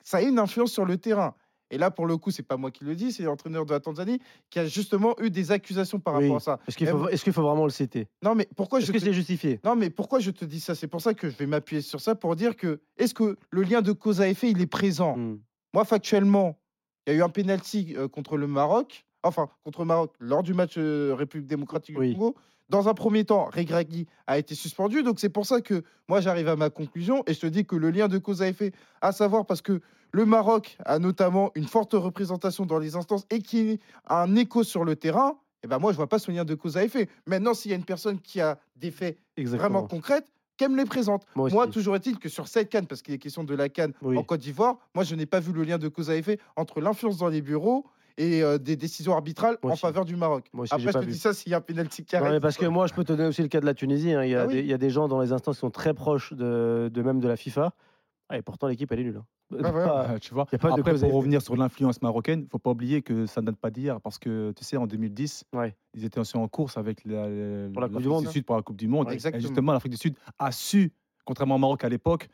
ça 0.04 0.18
a 0.18 0.22
une 0.22 0.38
influence 0.38 0.70
sur 0.72 0.84
le 0.84 0.96
terrain. 0.96 1.34
Et 1.70 1.78
là, 1.78 1.90
pour 1.90 2.06
le 2.06 2.16
coup, 2.18 2.30
c'est 2.30 2.42
pas 2.44 2.56
moi 2.56 2.70
qui 2.70 2.84
le 2.84 2.94
dis, 2.94 3.10
c'est 3.10 3.24
l'entraîneur 3.24 3.64
de 3.66 3.72
la 3.72 3.80
Tanzanie 3.80 4.20
qui 4.50 4.58
a 4.60 4.66
justement 4.66 5.16
eu 5.20 5.30
des 5.30 5.50
accusations 5.50 5.98
par 5.98 6.14
Oui. 6.16 6.24
rapport 6.24 6.36
à 6.36 6.40
ça. 6.40 6.58
Est-ce 6.68 6.76
qu'il 6.76 7.32
faut, 7.32 7.42
vraiment 7.42 7.64
le 7.64 7.70
citer? 7.70 8.06
Non, 8.22 8.34
mais 8.36 8.46
pourquoi 8.54 8.78
je 8.78 8.84
Est-ce 8.84 8.92
que 8.92 8.98
te- 8.98 9.04
c'est 9.04 9.12
justifié? 9.14 9.58
Non, 9.64 9.74
mais 9.74 9.90
pourquoi 9.90 10.20
je 10.20 10.30
te 10.30 10.44
dis 10.44 10.60
ça? 10.60 10.74
C'est 10.76 10.86
pour 10.86 11.00
ça 11.00 11.14
que 11.14 11.28
je 11.30 11.36
vais 11.36 11.46
m'appuyer 11.46 11.80
sur 11.82 12.00
ça 12.00 12.14
pour 12.14 12.36
dire 12.36 12.54
que 12.54 12.80
est-ce 12.98 13.14
que 13.14 13.36
le 13.50 13.62
lien 13.62 13.80
de 13.82 13.90
cause 13.92 14.20
à 14.20 14.28
effet, 14.28 14.50
il 14.50 14.60
est 14.60 14.66
présent? 14.66 15.16
Hmm. 15.16 15.38
Moi, 15.72 15.84
factuellement, 15.84 16.60
il 17.06 17.14
y 17.14 17.16
a 17.16 17.18
eu 17.18 17.22
un 17.22 17.28
penalty 17.30 17.94
euh, 17.96 18.06
contre 18.08 18.36
le 18.36 18.46
Maroc, 18.46 19.06
enfin 19.22 19.48
contre 19.64 19.80
le 19.80 19.86
Maroc 19.86 20.12
lors 20.20 20.42
du 20.42 20.52
match 20.54 20.74
euh, 20.76 21.14
République 21.16 21.48
démocratique 21.48 21.98
Oui. 21.98 22.10
du 22.10 22.14
Congo. 22.14 22.36
Dans 22.70 22.88
un 22.88 22.94
premier 22.94 23.24
temps, 23.24 23.50
Regragui 23.52 24.06
a 24.26 24.38
été 24.38 24.54
suspendu, 24.54 25.02
donc 25.02 25.20
c'est 25.20 25.28
pour 25.28 25.44
ça 25.46 25.60
que 25.60 25.82
moi 26.08 26.20
j'arrive 26.20 26.48
à 26.48 26.56
ma 26.56 26.70
conclusion 26.70 27.22
et 27.26 27.34
je 27.34 27.40
te 27.40 27.46
dis 27.46 27.66
que 27.66 27.76
le 27.76 27.90
lien 27.90 28.08
de 28.08 28.18
cause 28.18 28.40
à 28.42 28.48
effet, 28.48 28.72
à 29.02 29.12
savoir 29.12 29.44
parce 29.44 29.60
que 29.60 29.80
le 30.12 30.24
Maroc 30.24 30.78
a 30.84 30.98
notamment 30.98 31.50
une 31.54 31.66
forte 31.66 31.92
représentation 31.92 32.64
dans 32.64 32.78
les 32.78 32.96
instances 32.96 33.26
et 33.30 33.40
qui 33.40 33.80
a 34.06 34.22
un 34.22 34.34
écho 34.36 34.62
sur 34.62 34.84
le 34.84 34.96
terrain. 34.96 35.38
Et 35.62 35.66
ben 35.66 35.78
moi, 35.78 35.92
je 35.92 35.96
vois 35.96 36.08
pas 36.08 36.18
ce 36.18 36.30
lien 36.30 36.44
de 36.44 36.54
cause 36.54 36.76
à 36.76 36.84
effet. 36.84 37.08
Maintenant, 37.26 37.54
s'il 37.54 37.70
y 37.70 37.74
a 37.74 37.76
une 37.76 37.84
personne 37.84 38.20
qui 38.20 38.40
a 38.40 38.58
des 38.76 38.90
faits 38.90 39.18
Exactement. 39.36 39.68
vraiment 39.70 39.88
concrètes, 39.88 40.26
qu'elle 40.56 40.70
me 40.70 40.76
les 40.76 40.84
présente. 40.84 41.26
Moi 41.34 41.66
toujours 41.66 41.96
est-il 41.96 42.18
que 42.18 42.28
sur 42.28 42.48
cette 42.48 42.68
canne, 42.68 42.86
parce 42.86 43.02
qu'il 43.02 43.12
est 43.12 43.18
question 43.18 43.44
de 43.44 43.54
la 43.54 43.68
canne 43.68 43.92
Oui. 44.02 44.16
en 44.16 44.22
Côte 44.22 44.40
d'Ivoire, 44.40 44.76
moi, 44.94 45.04
je 45.04 45.14
n'ai 45.14 45.26
pas 45.26 45.40
vu 45.40 45.52
le 45.52 45.64
lien 45.64 45.78
de 45.78 45.88
cause 45.88 46.10
à 46.10 46.16
effet 46.16 46.38
entre 46.56 46.80
l'influence 46.80 47.16
dans 47.18 47.28
les 47.28 47.42
bureaux 47.42 47.84
et 48.16 48.42
euh, 48.42 48.58
des 48.58 48.76
décisions 48.76 49.12
arbitrales 49.14 49.58
en 49.62 49.76
faveur 49.76 50.04
du 50.04 50.16
Maroc. 50.16 50.46
Moi 50.52 50.64
aussi, 50.64 50.74
Après, 50.74 50.86
je 50.92 50.98
te 50.98 51.04
vu. 51.04 51.12
dis 51.12 51.18
ça 51.18 51.32
s'il 51.34 51.50
y 51.50 51.54
a 51.54 51.58
un 51.58 51.60
pénalty 51.60 52.04
qui 52.04 52.14
Non, 52.14 52.22
arrive. 52.22 52.34
mais 52.34 52.40
parce 52.40 52.56
que 52.56 52.66
moi, 52.66 52.86
je 52.86 52.94
peux 52.94 53.04
te 53.04 53.12
donner 53.12 53.28
aussi 53.28 53.42
le 53.42 53.48
cas 53.48 53.60
de 53.60 53.66
la 53.66 53.74
Tunisie. 53.74 54.12
hein. 54.12 54.22
Il, 54.24 54.30
y 54.30 54.34
a 54.34 54.42
Ah 54.42 54.46
des, 54.46 54.60
il 54.60 54.66
y 54.66 54.72
a 54.72 54.78
des 54.78 54.90
gens 54.90 55.08
dans 55.08 55.20
les 55.20 55.32
instances 55.32 55.56
qui 55.56 55.60
sont 55.60 55.70
très 55.70 55.94
proches 55.94 56.32
de, 56.32 56.90
de 56.92 57.02
même 57.02 57.20
de 57.20 57.28
la 57.28 57.36
FIFA. 57.36 57.72
Ah, 58.28 58.38
et 58.38 58.42
pourtant, 58.42 58.68
l'équipe, 58.68 58.90
elle 58.92 59.00
est 59.00 59.04
nulle. 59.04 59.16
hein. 59.18 59.24
Ah. 59.62 60.12
Euh, 60.12 60.18
tu 60.20 60.32
vois. 60.32 60.46
y 60.52 60.54
a 60.54 60.58
pas 60.58 60.70
de 60.72 60.80
Après, 60.80 60.94
pour 60.98 61.12
revenir 61.12 61.42
sur 61.42 61.56
l'influence 61.56 62.00
marocaine, 62.02 62.42
il 62.42 62.48
faut 62.48 62.58
pas 62.58 62.70
oublier 62.70 63.02
que 63.02 63.26
ça 63.26 63.40
ne 63.42 63.46
date 63.46 63.56
pas 63.56 63.70
d'hier, 63.70 64.00
parce 64.00 64.18
que 64.18 64.52
tu 64.56 64.64
sais, 64.64 64.76
en 64.76 64.86
2010, 64.86 65.44
Ouais. 65.54 65.76
ils 65.94 66.04
étaient 66.04 66.20
aussi 66.20 66.36
en 66.36 66.48
course 66.48 66.78
avec 66.78 67.04
la, 67.04 67.28
la- 67.28 67.68
Pour 67.70 67.82
la 67.82 67.88
Coupe 67.88 67.98
du 67.98 68.04
l'Afrique 68.04 68.06
Monde. 68.08 68.28
Sud 68.28 68.44
pour 68.46 68.56
la 68.56 68.62
Coupe 68.62 68.76
du 68.76 68.88
Monde. 68.88 69.08
Ouais, 69.08 69.16
Et 69.16 69.40
justement, 69.40 69.72
l'Afrique 69.72 69.92
du 69.92 69.98
Sud 69.98 70.14
a 70.38 70.50
su, 70.52 70.92
contrairement 71.24 71.56
au 71.56 71.58
Maroc 71.58 71.84
à 71.84 71.88
l'époque, 71.88 72.28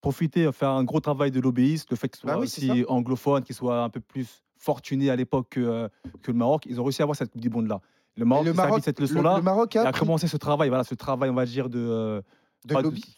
profiter, 0.00 0.50
faire 0.52 0.70
un 0.70 0.84
gros 0.84 1.00
travail 1.00 1.30
de 1.30 1.40
lobbyiste, 1.40 1.90
le 1.90 1.96
fait 1.96 2.08
qu'il 2.08 2.20
soit 2.20 2.30
Bah 2.32 2.38
oui, 2.38 2.44
aussi 2.44 2.84
anglophone, 2.88 3.42
qu'il 3.42 3.54
soit 3.54 3.82
un 3.82 3.88
peu 3.90 4.00
plus 4.00 4.42
fortuné 4.64 5.10
à 5.10 5.16
l'époque 5.16 5.48
que, 5.50 5.60
euh, 5.60 5.88
que 6.22 6.32
le 6.32 6.38
Maroc. 6.38 6.64
Ils 6.68 6.80
ont 6.80 6.84
réussi 6.84 7.02
à 7.02 7.04
avoir 7.04 7.16
cette 7.16 7.30
Coupe 7.30 7.40
du 7.42 7.50
Monde 7.50 7.68
là. 7.68 7.80
Le 8.16 8.24
Maroc, 8.24 8.46
le 8.46 8.82
cette 8.82 9.00
leçon-là. 9.00 9.40
le 9.42 9.78
a, 9.80 9.92
commencé 9.92 10.28
ce 10.28 10.36
travail, 10.36 10.68
voilà, 10.68 10.84
ce 10.84 10.94
travail, 10.94 11.30
on 11.30 11.34
va 11.34 11.44
dire, 11.46 11.68
de, 11.68 11.80
euh, 11.80 12.20
de 12.64 12.74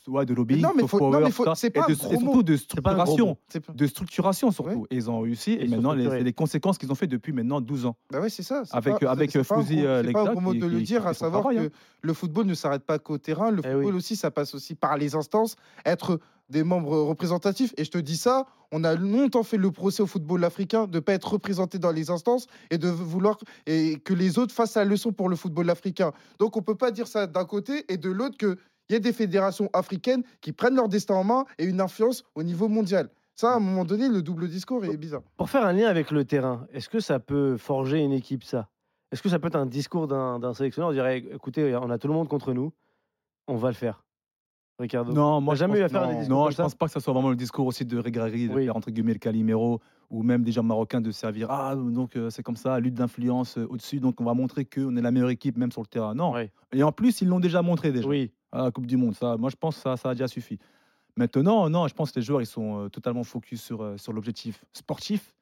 ouais, 0.08 0.24
de 0.26 0.34
lobbying, 0.34 0.60
non, 0.62 0.70
mais 0.74 0.86
faut- 0.88 0.98
non, 0.98 1.10
power, 1.12 1.24
mais 1.24 1.30
faut- 1.30 1.44
c'est 1.54 1.66
et 1.68 1.70
pas 1.70 1.86
de- 1.86 1.92
un 1.92 1.94
gros 1.96 2.12
et 2.12 2.16
surtout 2.18 2.42
de 2.42 2.56
structuration 2.56 3.36
pas- 3.66 3.72
de 3.74 3.86
structuration 3.86 4.50
surtout. 4.50 4.86
Et 4.90 4.96
ils 4.96 5.08
ont 5.10 5.20
réussi. 5.20 5.52
Et 5.60 5.68
maintenant, 5.68 5.92
les, 5.92 6.24
les 6.24 6.32
conséquences 6.32 6.78
qu'ils 6.78 6.90
ont 6.90 6.96
fait 6.96 7.06
depuis 7.06 7.32
maintenant 7.32 7.60
12 7.60 7.86
ans. 7.86 7.94
Bah 8.10 8.20
ouais, 8.20 8.28
c'est 8.30 8.42
ça. 8.42 8.62
Avec- 8.72 8.98
pas- 9.00 9.10
avec, 9.10 9.40
Fouzi, 9.42 9.84
euh, 9.86 10.02
C'est 10.04 10.12
pas 10.12 10.24
gros 10.24 10.40
mot 10.40 10.52
qui- 10.52 10.58
de 10.60 10.66
le 10.66 10.80
dire, 10.80 11.06
à 11.06 11.14
savoir 11.14 11.42
travail, 11.42 11.58
que 11.58 11.66
hein. 11.66 11.78
le 12.00 12.12
football 12.14 12.46
ne 12.46 12.54
s'arrête 12.54 12.82
pas 12.84 12.98
qu'au 12.98 13.18
terrain. 13.18 13.50
Le 13.52 13.60
Eh 13.64 13.70
football 13.70 13.94
aussi, 13.96 14.16
ça 14.16 14.30
passe 14.32 14.54
aussi 14.54 14.74
par 14.74 14.96
les 14.96 15.14
instances, 15.14 15.54
être 15.84 16.18
des 16.48 16.64
membres 16.64 16.96
représentatifs. 16.98 17.72
Et 17.76 17.84
je 17.84 17.90
te 17.90 17.98
dis 17.98 18.16
ça, 18.16 18.46
on 18.72 18.84
a 18.84 18.94
longtemps 18.94 19.42
fait 19.42 19.56
le 19.56 19.70
procès 19.70 20.02
au 20.02 20.06
football 20.06 20.44
africain 20.44 20.86
de 20.86 20.96
ne 20.96 21.00
pas 21.00 21.12
être 21.14 21.32
représenté 21.32 21.78
dans 21.78 21.92
les 21.92 22.10
instances 22.10 22.46
et 22.70 22.78
de 22.78 22.88
vouloir 22.88 23.38
et 23.66 23.98
que 23.98 24.14
les 24.14 24.38
autres 24.38 24.54
fassent 24.54 24.76
la 24.76 24.84
leçon 24.84 25.12
pour 25.12 25.28
le 25.28 25.36
football 25.36 25.70
africain. 25.70 26.12
Donc 26.38 26.56
on 26.56 26.62
peut 26.62 26.74
pas 26.74 26.90
dire 26.90 27.06
ça 27.06 27.26
d'un 27.26 27.44
côté 27.44 27.84
et 27.92 27.96
de 27.96 28.10
l'autre 28.10 28.36
que 28.36 28.56
il 28.88 28.92
y 28.92 28.96
a 28.96 29.00
des 29.00 29.12
fédérations 29.12 29.68
africaines 29.72 30.22
qui 30.40 30.52
prennent 30.52 30.76
leur 30.76 30.88
destin 30.88 31.14
en 31.14 31.24
main 31.24 31.44
et 31.58 31.64
une 31.64 31.80
influence 31.80 32.24
au 32.36 32.44
niveau 32.44 32.68
mondial. 32.68 33.10
Ça, 33.34 33.52
à 33.52 33.56
un 33.56 33.60
moment 33.60 33.84
donné, 33.84 34.08
le 34.08 34.22
double 34.22 34.48
discours 34.48 34.84
est 34.84 34.96
bizarre. 34.96 35.22
Pour 35.36 35.50
faire 35.50 35.66
un 35.66 35.72
lien 35.72 35.88
avec 35.88 36.12
le 36.12 36.24
terrain, 36.24 36.66
est-ce 36.72 36.88
que 36.88 37.00
ça 37.00 37.18
peut 37.18 37.56
forger 37.56 37.98
une 37.98 38.12
équipe, 38.12 38.44
ça? 38.44 38.68
Est-ce 39.10 39.22
que 39.22 39.28
ça 39.28 39.38
peut 39.38 39.48
être 39.48 39.56
un 39.56 39.66
discours 39.66 40.06
d'un 40.06 40.38
d'un 40.38 40.54
sélectionneur 40.54 40.90
On 40.90 40.92
dirait, 40.92 41.18
écoutez, 41.18 41.76
on 41.76 41.90
a 41.90 41.98
tout 41.98 42.08
le 42.08 42.14
monde 42.14 42.28
contre 42.28 42.52
nous, 42.52 42.72
on 43.48 43.56
va 43.56 43.68
le 43.68 43.74
faire? 43.74 44.05
Ricardo 44.78 45.12
Non, 45.12 45.40
moi 45.40 45.54
jamais 45.54 45.78
eu 45.78 45.82
à 45.82 45.88
faire 45.88 46.02
non, 46.02 46.12
des 46.12 46.18
discours 46.20 46.36
Non, 46.36 46.50
je 46.50 46.56
pense 46.56 46.74
pas 46.74 46.86
que 46.86 46.92
ça 46.92 47.00
soit 47.00 47.12
vraiment 47.12 47.30
le 47.30 47.36
discours 47.36 47.66
aussi 47.66 47.84
de 47.84 47.98
Regragui, 47.98 48.48
de 48.48 48.54
Oui. 48.54 48.64
faire 48.66 48.76
entre 48.76 48.90
guillemets 48.90 49.14
le 49.14 49.18
Calimero, 49.18 49.80
ou 50.10 50.22
même 50.22 50.42
des 50.42 50.52
gens 50.52 50.62
marocains 50.62 51.00
de 51.00 51.10
servir. 51.10 51.50
Ah, 51.50 51.74
donc 51.74 52.14
euh, 52.16 52.30
c'est 52.30 52.42
comme 52.42 52.56
ça, 52.56 52.78
lutte 52.78 52.94
d'influence 52.94 53.56
euh, 53.58 53.66
au-dessus, 53.70 54.00
donc 54.00 54.20
on 54.20 54.24
va 54.24 54.34
montrer 54.34 54.64
qu'on 54.64 54.96
est 54.96 55.02
la 55.02 55.10
meilleure 55.10 55.30
équipe 55.30 55.56
même 55.56 55.72
sur 55.72 55.80
le 55.80 55.86
terrain. 55.86 56.14
Non. 56.14 56.32
Ouais. 56.32 56.52
Et 56.72 56.82
en 56.82 56.92
plus, 56.92 57.20
ils 57.22 57.28
l'ont 57.28 57.40
déjà 57.40 57.62
montré 57.62 57.90
déjà 57.92 58.06
Oui, 58.06 58.30
à 58.52 58.64
la 58.64 58.70
Coupe 58.70 58.86
du 58.86 58.96
Monde. 58.96 59.14
Ça, 59.14 59.36
moi, 59.38 59.50
je 59.50 59.56
pense 59.56 59.76
que 59.76 59.82
ça, 59.82 59.96
ça 59.96 60.10
a 60.10 60.14
déjà 60.14 60.28
suffi. 60.28 60.58
Maintenant, 61.16 61.70
non, 61.70 61.88
je 61.88 61.94
pense 61.94 62.12
que 62.12 62.20
les 62.20 62.24
joueurs 62.26 62.42
ils 62.42 62.46
sont 62.46 62.84
euh, 62.84 62.88
totalement 62.90 63.24
focus 63.24 63.62
sur, 63.62 63.82
euh, 63.82 63.96
sur 63.96 64.12
l'objectif 64.12 64.64
sportif. 64.74 65.34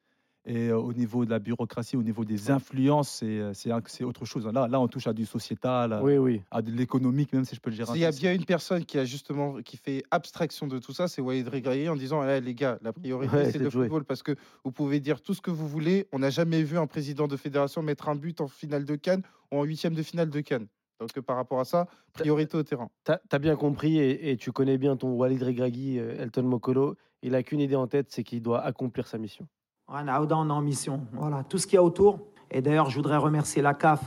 Et 0.46 0.68
euh, 0.68 0.78
au 0.78 0.92
niveau 0.92 1.24
de 1.24 1.30
la 1.30 1.38
bureaucratie, 1.38 1.96
au 1.96 2.02
niveau 2.02 2.24
des 2.24 2.50
influences, 2.50 3.08
c'est 3.18 3.40
euh, 3.40 4.06
autre 4.06 4.26
chose. 4.26 4.46
Là, 4.46 4.68
là, 4.68 4.78
on 4.78 4.88
touche 4.88 5.06
à 5.06 5.14
du 5.14 5.24
sociétal, 5.24 5.94
à, 5.94 6.02
oui, 6.02 6.18
oui. 6.18 6.42
à 6.50 6.60
de 6.60 6.70
l'économique, 6.70 7.32
même 7.32 7.46
si 7.46 7.54
je 7.54 7.60
peux 7.60 7.70
le 7.70 7.76
dire. 7.76 7.86
S'il 7.86 8.00
y 8.00 8.04
a 8.04 8.10
bien 8.10 8.34
une 8.34 8.44
personne 8.44 8.84
qui 8.84 8.98
a 8.98 9.06
justement 9.06 9.62
qui 9.62 9.78
fait 9.78 10.04
abstraction 10.10 10.66
de 10.66 10.78
tout 10.78 10.92
ça, 10.92 11.08
c'est 11.08 11.22
Walid 11.22 11.48
Regragui 11.48 11.88
en 11.88 11.96
disant 11.96 12.22
"Eh, 12.28 12.42
les 12.42 12.54
gars, 12.54 12.78
la 12.82 12.92
priorité 12.92 13.34
Ouais, 13.34 13.50
c'est 13.50 13.58
le 13.58 13.70
football 13.70 14.04
parce 14.04 14.22
que 14.22 14.32
vous 14.64 14.72
pouvez 14.72 15.00
dire 15.00 15.22
tout 15.22 15.32
ce 15.32 15.40
que 15.40 15.50
vous 15.50 15.66
voulez, 15.66 16.08
on 16.12 16.18
n'a 16.18 16.30
jamais 16.30 16.62
vu 16.62 16.76
un 16.76 16.86
président 16.86 17.26
de 17.26 17.36
fédération 17.36 17.82
mettre 17.82 18.10
un 18.10 18.14
but 18.14 18.40
en 18.42 18.48
finale 18.48 18.84
de 18.84 18.96
Cannes 18.96 19.22
ou 19.50 19.58
en 19.58 19.64
huitième 19.64 19.94
de 19.94 20.02
finale 20.02 20.28
de 20.28 20.40
Cannes. 20.40 20.66
Donc 21.00 21.10
euh, 21.16 21.22
par 21.22 21.36
rapport 21.36 21.60
à 21.60 21.64
ça, 21.64 21.86
priorité 22.12 22.58
au 22.58 22.62
terrain. 22.62 22.90
T'as 23.04 23.18
as 23.32 23.38
bien 23.38 23.56
compris 23.56 23.98
et, 23.98 24.30
et 24.30 24.36
tu 24.36 24.52
connais 24.52 24.76
bien 24.76 24.96
ton 24.96 25.12
Walid 25.12 25.42
Regragui, 25.42 25.96
Elton 25.96 26.42
Mokolo. 26.42 26.96
Il 27.22 27.34
a 27.34 27.42
qu'une 27.42 27.60
idée 27.60 27.76
en 27.76 27.86
tête, 27.86 28.08
c'est 28.10 28.22
qu'il 28.22 28.42
doit 28.42 28.60
accomplir 28.60 29.06
sa 29.06 29.16
mission. 29.16 29.48
On 29.88 30.06
est 30.08 30.32
en 30.32 30.60
mission. 30.60 31.06
Voilà, 31.12 31.44
tout 31.44 31.58
ce 31.58 31.66
qu'il 31.66 31.76
y 31.76 31.78
a 31.78 31.82
autour. 31.82 32.18
Et 32.50 32.62
d'ailleurs, 32.62 32.90
je 32.90 32.96
voudrais 32.96 33.16
remercier 33.16 33.62
la 33.62 33.74
CAF, 33.74 34.00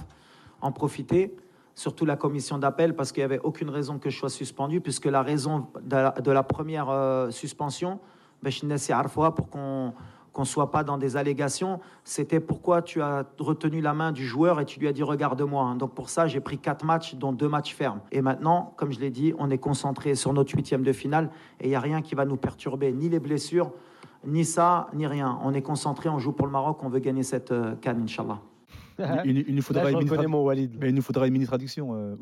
en 0.61 0.71
profiter, 0.71 1.35
surtout 1.75 2.05
la 2.05 2.15
commission 2.15 2.57
d'appel, 2.57 2.95
parce 2.95 3.11
qu'il 3.11 3.21
n'y 3.21 3.25
avait 3.25 3.39
aucune 3.39 3.69
raison 3.69 3.99
que 3.99 4.09
je 4.09 4.17
sois 4.17 4.29
suspendu, 4.29 4.81
puisque 4.81 5.05
la 5.05 5.21
raison 5.21 5.67
de 5.81 5.95
la, 5.95 6.11
de 6.11 6.31
la 6.31 6.43
première 6.43 6.89
euh, 6.89 7.29
suspension, 7.29 7.99
ben, 8.41 8.51
pour 9.35 9.49
qu'on 9.49 9.93
qu'on 10.37 10.45
soit 10.45 10.69
pas 10.69 10.83
dans 10.83 10.99
des 10.99 11.17
allégations, 11.17 11.79
c'était 12.03 12.39
pourquoi 12.39 12.83
tu 12.83 13.01
as 13.01 13.25
retenu 13.39 13.81
la 13.81 13.95
main 13.95 14.11
du 14.11 14.23
joueur 14.23 14.59
et 14.59 14.65
tu 14.65 14.79
lui 14.79 14.87
as 14.87 14.93
dit 14.93 15.01
regarde-moi. 15.01 15.75
Donc 15.79 15.95
pour 15.95 16.11
ça, 16.11 16.27
j'ai 16.27 16.39
pris 16.39 16.59
quatre 16.59 16.85
matchs, 16.85 17.15
dont 17.15 17.33
deux 17.33 17.49
matchs 17.49 17.73
fermes. 17.73 18.01
Et 18.11 18.21
maintenant, 18.21 18.75
comme 18.77 18.91
je 18.91 18.99
l'ai 18.99 19.09
dit, 19.09 19.33
on 19.39 19.49
est 19.49 19.57
concentré 19.57 20.13
sur 20.13 20.33
notre 20.33 20.53
huitième 20.53 20.83
de 20.83 20.93
finale 20.93 21.31
et 21.59 21.65
il 21.65 21.69
n'y 21.69 21.75
a 21.75 21.79
rien 21.79 22.03
qui 22.03 22.13
va 22.13 22.25
nous 22.25 22.37
perturber, 22.37 22.91
ni 22.91 23.09
les 23.09 23.19
blessures, 23.19 23.71
ni 24.25 24.45
ça, 24.45 24.87
ni 24.93 25.05
rien. 25.07 25.39
On 25.43 25.53
est 25.53 25.61
concentré, 25.61 26.09
on 26.09 26.19
joue 26.19 26.31
pour 26.31 26.45
le 26.47 26.51
Maroc, 26.51 26.83
on 26.83 26.89
veut 26.89 26.99
gagner 26.99 27.23
cette 27.23 27.51
euh, 27.51 27.75
canne, 27.75 28.01
Inch'Allah. 28.03 28.39
Il, 28.99 29.05
il- 29.37 29.49
il 29.49 29.55
nous 29.55 29.61
faudra 29.61 29.83
Là, 29.83 29.89
je 29.89 29.93
une 29.93 29.99
mini 29.99 30.09
reconnais 30.09 30.27
tradu- 30.27 30.31
mon 30.31 30.43
Walid. 30.43 30.77
mais 30.79 30.89
il 30.89 30.95
nous 30.95 31.01
faudra 31.01 31.27
une 31.27 31.33
mini 31.33 31.45
traduction, 31.45 31.93
euh. 31.95 32.15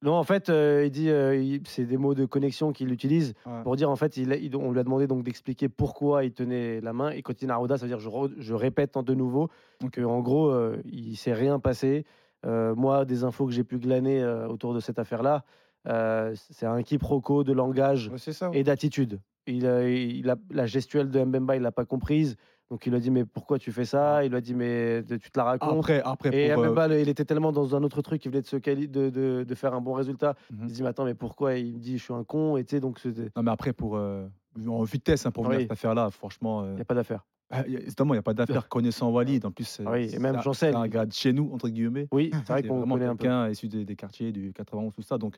Non, 0.00 0.12
en 0.14 0.22
fait, 0.22 0.48
euh, 0.48 0.84
il 0.86 0.92
dit, 0.92 1.10
euh, 1.10 1.58
c'est 1.64 1.84
des 1.84 1.96
mots 1.96 2.14
de 2.14 2.24
connexion 2.24 2.70
qu'il 2.72 2.92
utilise 2.92 3.34
Ouais. 3.46 3.62
pour 3.64 3.74
dire, 3.74 3.90
en 3.90 3.96
fait, 3.96 4.16
il, 4.16 4.30
a- 4.32 4.36
il- 4.36 4.54
on 4.54 4.70
lui 4.70 4.78
a 4.78 4.84
demandé 4.84 5.08
donc 5.08 5.24
d'expliquer 5.24 5.68
pourquoi 5.68 6.24
il 6.24 6.32
tenait 6.32 6.80
la 6.80 6.92
main. 6.92 7.10
Et 7.10 7.22
quand 7.22 7.32
il 7.42 7.46
dit 7.46 7.50
Aouda, 7.52 7.78
ça 7.78 7.86
veut 7.86 7.88
dire, 7.90 7.98
je, 7.98 8.08
re- 8.08 8.32
je 8.38 8.54
répète 8.54 8.96
en 8.96 9.02
de 9.02 9.12
nouveau, 9.14 9.48
que 9.90 10.00
en 10.02 10.20
gros, 10.20 10.50
euh, 10.50 10.76
il 10.84 11.16
s'est 11.16 11.32
rien 11.34 11.58
passé. 11.58 12.04
Euh, 12.46 12.76
moi, 12.76 13.04
des 13.04 13.24
infos 13.24 13.46
que 13.46 13.52
j'ai 13.52 13.64
pu 13.64 13.78
glaner 13.78 14.22
euh, 14.22 14.46
autour 14.46 14.72
de 14.72 14.78
cette 14.78 15.00
affaire-là, 15.00 15.42
euh, 15.88 16.32
c'est 16.50 16.66
un 16.66 16.82
quiproquo 16.84 17.42
de 17.42 17.52
langage 17.52 18.12
Ouais, 18.12 18.48
et 18.52 18.62
d'attitude. 18.62 19.18
Il 19.48 19.66
a, 19.66 19.88
il 19.88 20.28
a- 20.30 20.36
la 20.50 20.66
gestuelle 20.66 21.10
de 21.10 21.22
Mbemba, 21.24 21.56
il 21.56 21.62
l'a 21.62 21.72
pas 21.72 21.84
comprise. 21.84 22.36
Donc 22.70 22.84
il 22.84 22.90
lui 22.90 22.98
a 22.98 23.00
dit, 23.00 23.10
mais 23.10 23.24
pourquoi 23.24 23.58
tu 23.58 23.72
fais 23.72 23.86
ça? 23.86 24.22
Il 24.24 24.28
lui 24.30 24.36
a 24.36 24.40
dit, 24.42 24.54
mais 24.54 25.02
tu 25.02 25.30
te 25.30 25.38
la 25.38 25.44
racontes. 25.44 25.78
Après, 25.78 26.02
après 26.04 26.34
Et 26.36 26.52
euh, 26.52 26.56
Mbemba, 26.58 26.98
il 26.98 27.08
était 27.08 27.24
tellement 27.24 27.50
dans 27.50 27.74
un 27.74 27.82
autre 27.82 28.02
truc, 28.02 28.22
il 28.26 28.30
venait 28.30 28.42
de, 28.42 28.46
se 28.46 28.56
quali- 28.56 28.88
de, 28.88 29.08
de, 29.08 29.44
de 29.48 29.54
faire 29.54 29.72
un 29.72 29.80
bon 29.80 29.94
résultat. 29.94 30.34
Mhm. 30.52 30.58
Il 30.64 30.68
se 30.68 30.74
dit, 30.74 30.82
mais 30.82 30.88
attends, 30.88 31.04
mais 31.06 31.14
pourquoi? 31.14 31.54
Il 31.56 31.74
me 31.74 31.78
dit, 31.78 31.96
je 31.96 32.04
suis 32.04 32.12
un 32.14 32.24
con. 32.24 32.56
Et 32.58 32.64
tu 32.64 32.76
sais, 32.76 32.80
donc 32.80 32.98
c'était- 32.98 33.30
non, 33.36 33.42
mais 33.42 33.50
après 33.50 33.72
pour 33.72 33.96
euh, 33.96 34.26
en 34.66 34.82
vitesse 34.82 35.24
hein, 35.24 35.30
pour 35.30 35.44
venir 35.44 35.56
Oui. 35.58 35.62
à 35.62 35.64
cette 35.64 35.72
affaire-là, 35.72 36.10
franchement, 36.10 36.62
euh, 36.62 36.72
il 36.72 36.74
n'y 36.74 36.80
a 36.82 36.84
pas 36.84 36.94
d'affaire. 36.94 37.24
ah, 37.50 37.66
évidemment, 37.66 38.12
il 38.12 38.16
n'y 38.16 38.20
a 38.20 38.22
pas 38.22 38.34
d'affaire 38.34 38.68
connaissant 38.68 39.10
Walid. 39.10 39.46
En 39.46 39.50
plus, 39.50 39.80
Ah 39.86 39.92
oui, 39.92 40.10
et 40.14 40.18
même 40.18 40.42
Chancel. 40.42 40.72
c'est 40.74 40.78
un 40.78 40.88
gars 40.88 41.06
de 41.06 41.12
chez 41.14 41.32
nous 41.32 41.50
entre 41.54 41.70
guillemets. 41.70 42.06
Oui, 42.12 42.30
c'est 42.44 42.52
vrai 42.52 42.62
qu'on 42.68 42.86
connaît 42.86 43.06
un 43.06 43.16
peu. 43.16 43.22
quelqu'un 43.22 43.48
issu 43.48 43.68
des, 43.68 43.86
des 43.86 43.96
quartiers 43.96 44.30
du 44.30 44.52
91 44.52 44.92
tout 44.94 45.00
ça. 45.00 45.16
Donc 45.16 45.36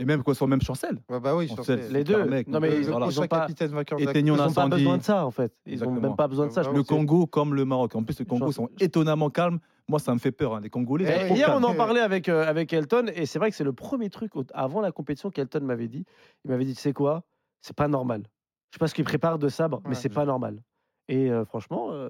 et 0.00 0.04
même 0.04 0.22
quoi 0.22 0.34
soit 0.34 0.46
même 0.46 0.60
Chancel. 0.62 0.98
Ouais, 1.08 1.20
bah 1.20 1.36
oui, 1.36 1.52
c'est 1.62 1.90
Les 1.92 2.02
deux. 2.04 2.24
mec, 2.24 2.48
Non, 2.48 2.58
mais 2.58 2.70
euh, 2.70 2.78
ils 2.80 2.88
ont- 2.88 2.92
voilà. 2.92 3.06
ils 3.06 3.20
ont 3.20 3.26
pas- 3.26 3.46
Ils 3.48 3.70
n'ont 3.70 3.84
pas 3.84 4.36
l'incendie. 4.36 4.70
besoin 4.76 4.98
de 4.98 5.02
ça, 5.02 5.24
en 5.26 5.30
fait. 5.30 5.52
Ils 5.66 5.70
n'ont 5.70 5.72
Exactement. 5.74 6.00
même 6.00 6.16
pas 6.16 6.26
besoin 6.28 6.46
de 6.46 6.52
ça. 6.52 6.62
Ah, 6.66 6.72
Le 6.72 6.82
Congo 6.82 7.26
comme 7.26 7.54
le 7.54 7.64
Maroc. 7.64 7.94
En 7.94 8.02
plus, 8.02 8.18
le 8.18 8.24
Congo 8.24 8.50
sont 8.52 8.68
étonnamment 8.80 9.30
calmes. 9.30 9.58
Moi, 9.88 9.98
ça 9.98 10.12
me 10.14 10.18
fait 10.18 10.32
peur. 10.32 10.54
hein. 10.54 10.60
Les 10.62 10.70
Congolais, 10.70 11.26
trop 11.26 11.34
hier, 11.34 11.52
on 11.54 11.62
en 11.64 11.74
parlait 11.74 12.00
avec, 12.00 12.28
euh, 12.28 12.46
avec 12.46 12.72
Elton, 12.72 13.06
et 13.14 13.26
c'est 13.26 13.38
vrai 13.38 13.50
que 13.50 13.56
c'est 13.56 13.64
le 13.64 13.72
premier 13.72 14.08
truc 14.10 14.32
avant 14.54 14.80
la 14.80 14.92
compétition 14.92 15.30
qu'Elton 15.30 15.60
m'avait 15.62 15.88
dit. 15.88 16.04
Il 16.44 16.50
m'avait 16.50 16.64
dit, 16.64 16.74
tu 16.74 16.80
sais 16.80 16.92
quoi, 16.92 17.24
c'est 17.60 17.76
pas 17.76 17.88
normal. 17.88 18.22
Je 18.70 18.76
sais 18.76 18.78
pas 18.78 18.86
ce 18.88 18.94
qu'il 18.94 19.04
prépare 19.04 19.38
de 19.38 19.48
sabre, 19.48 19.80
mais 19.84 19.90
Ouais. 19.90 19.94
c'est 19.96 20.08
pas 20.08 20.24
normal. 20.24 20.62
Et 21.08 21.28
euh, 21.30 21.44
franchement, 21.44 21.90
euh, 21.90 22.08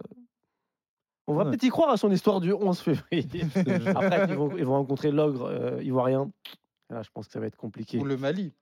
on 1.27 1.33
va 1.35 1.45
Ouais. 1.45 1.51
peut-être 1.51 1.63
y 1.63 1.69
croire 1.71 1.89
à 1.91 1.97
son 1.97 2.11
histoire 2.11 2.41
du 2.41 2.53
11 2.53 2.81
février. 2.81 3.25
Après, 3.97 4.27
ils 4.29 4.35
vont, 4.37 4.51
ils 4.59 4.65
vont 4.67 4.75
rencontrer 4.75 5.11
l'ogre 5.11 5.47
euh, 5.47 5.83
ivoirien. 5.83 6.31
Là, 6.91 7.03
je 7.03 7.11
pense 7.13 7.27
que 7.27 7.33
ça 7.33 7.41
va 7.41 7.47
être 7.47 7.57
compliqué. 7.57 7.99
Ou 7.99 8.05
le 8.05 8.17
Mali. 8.17 8.53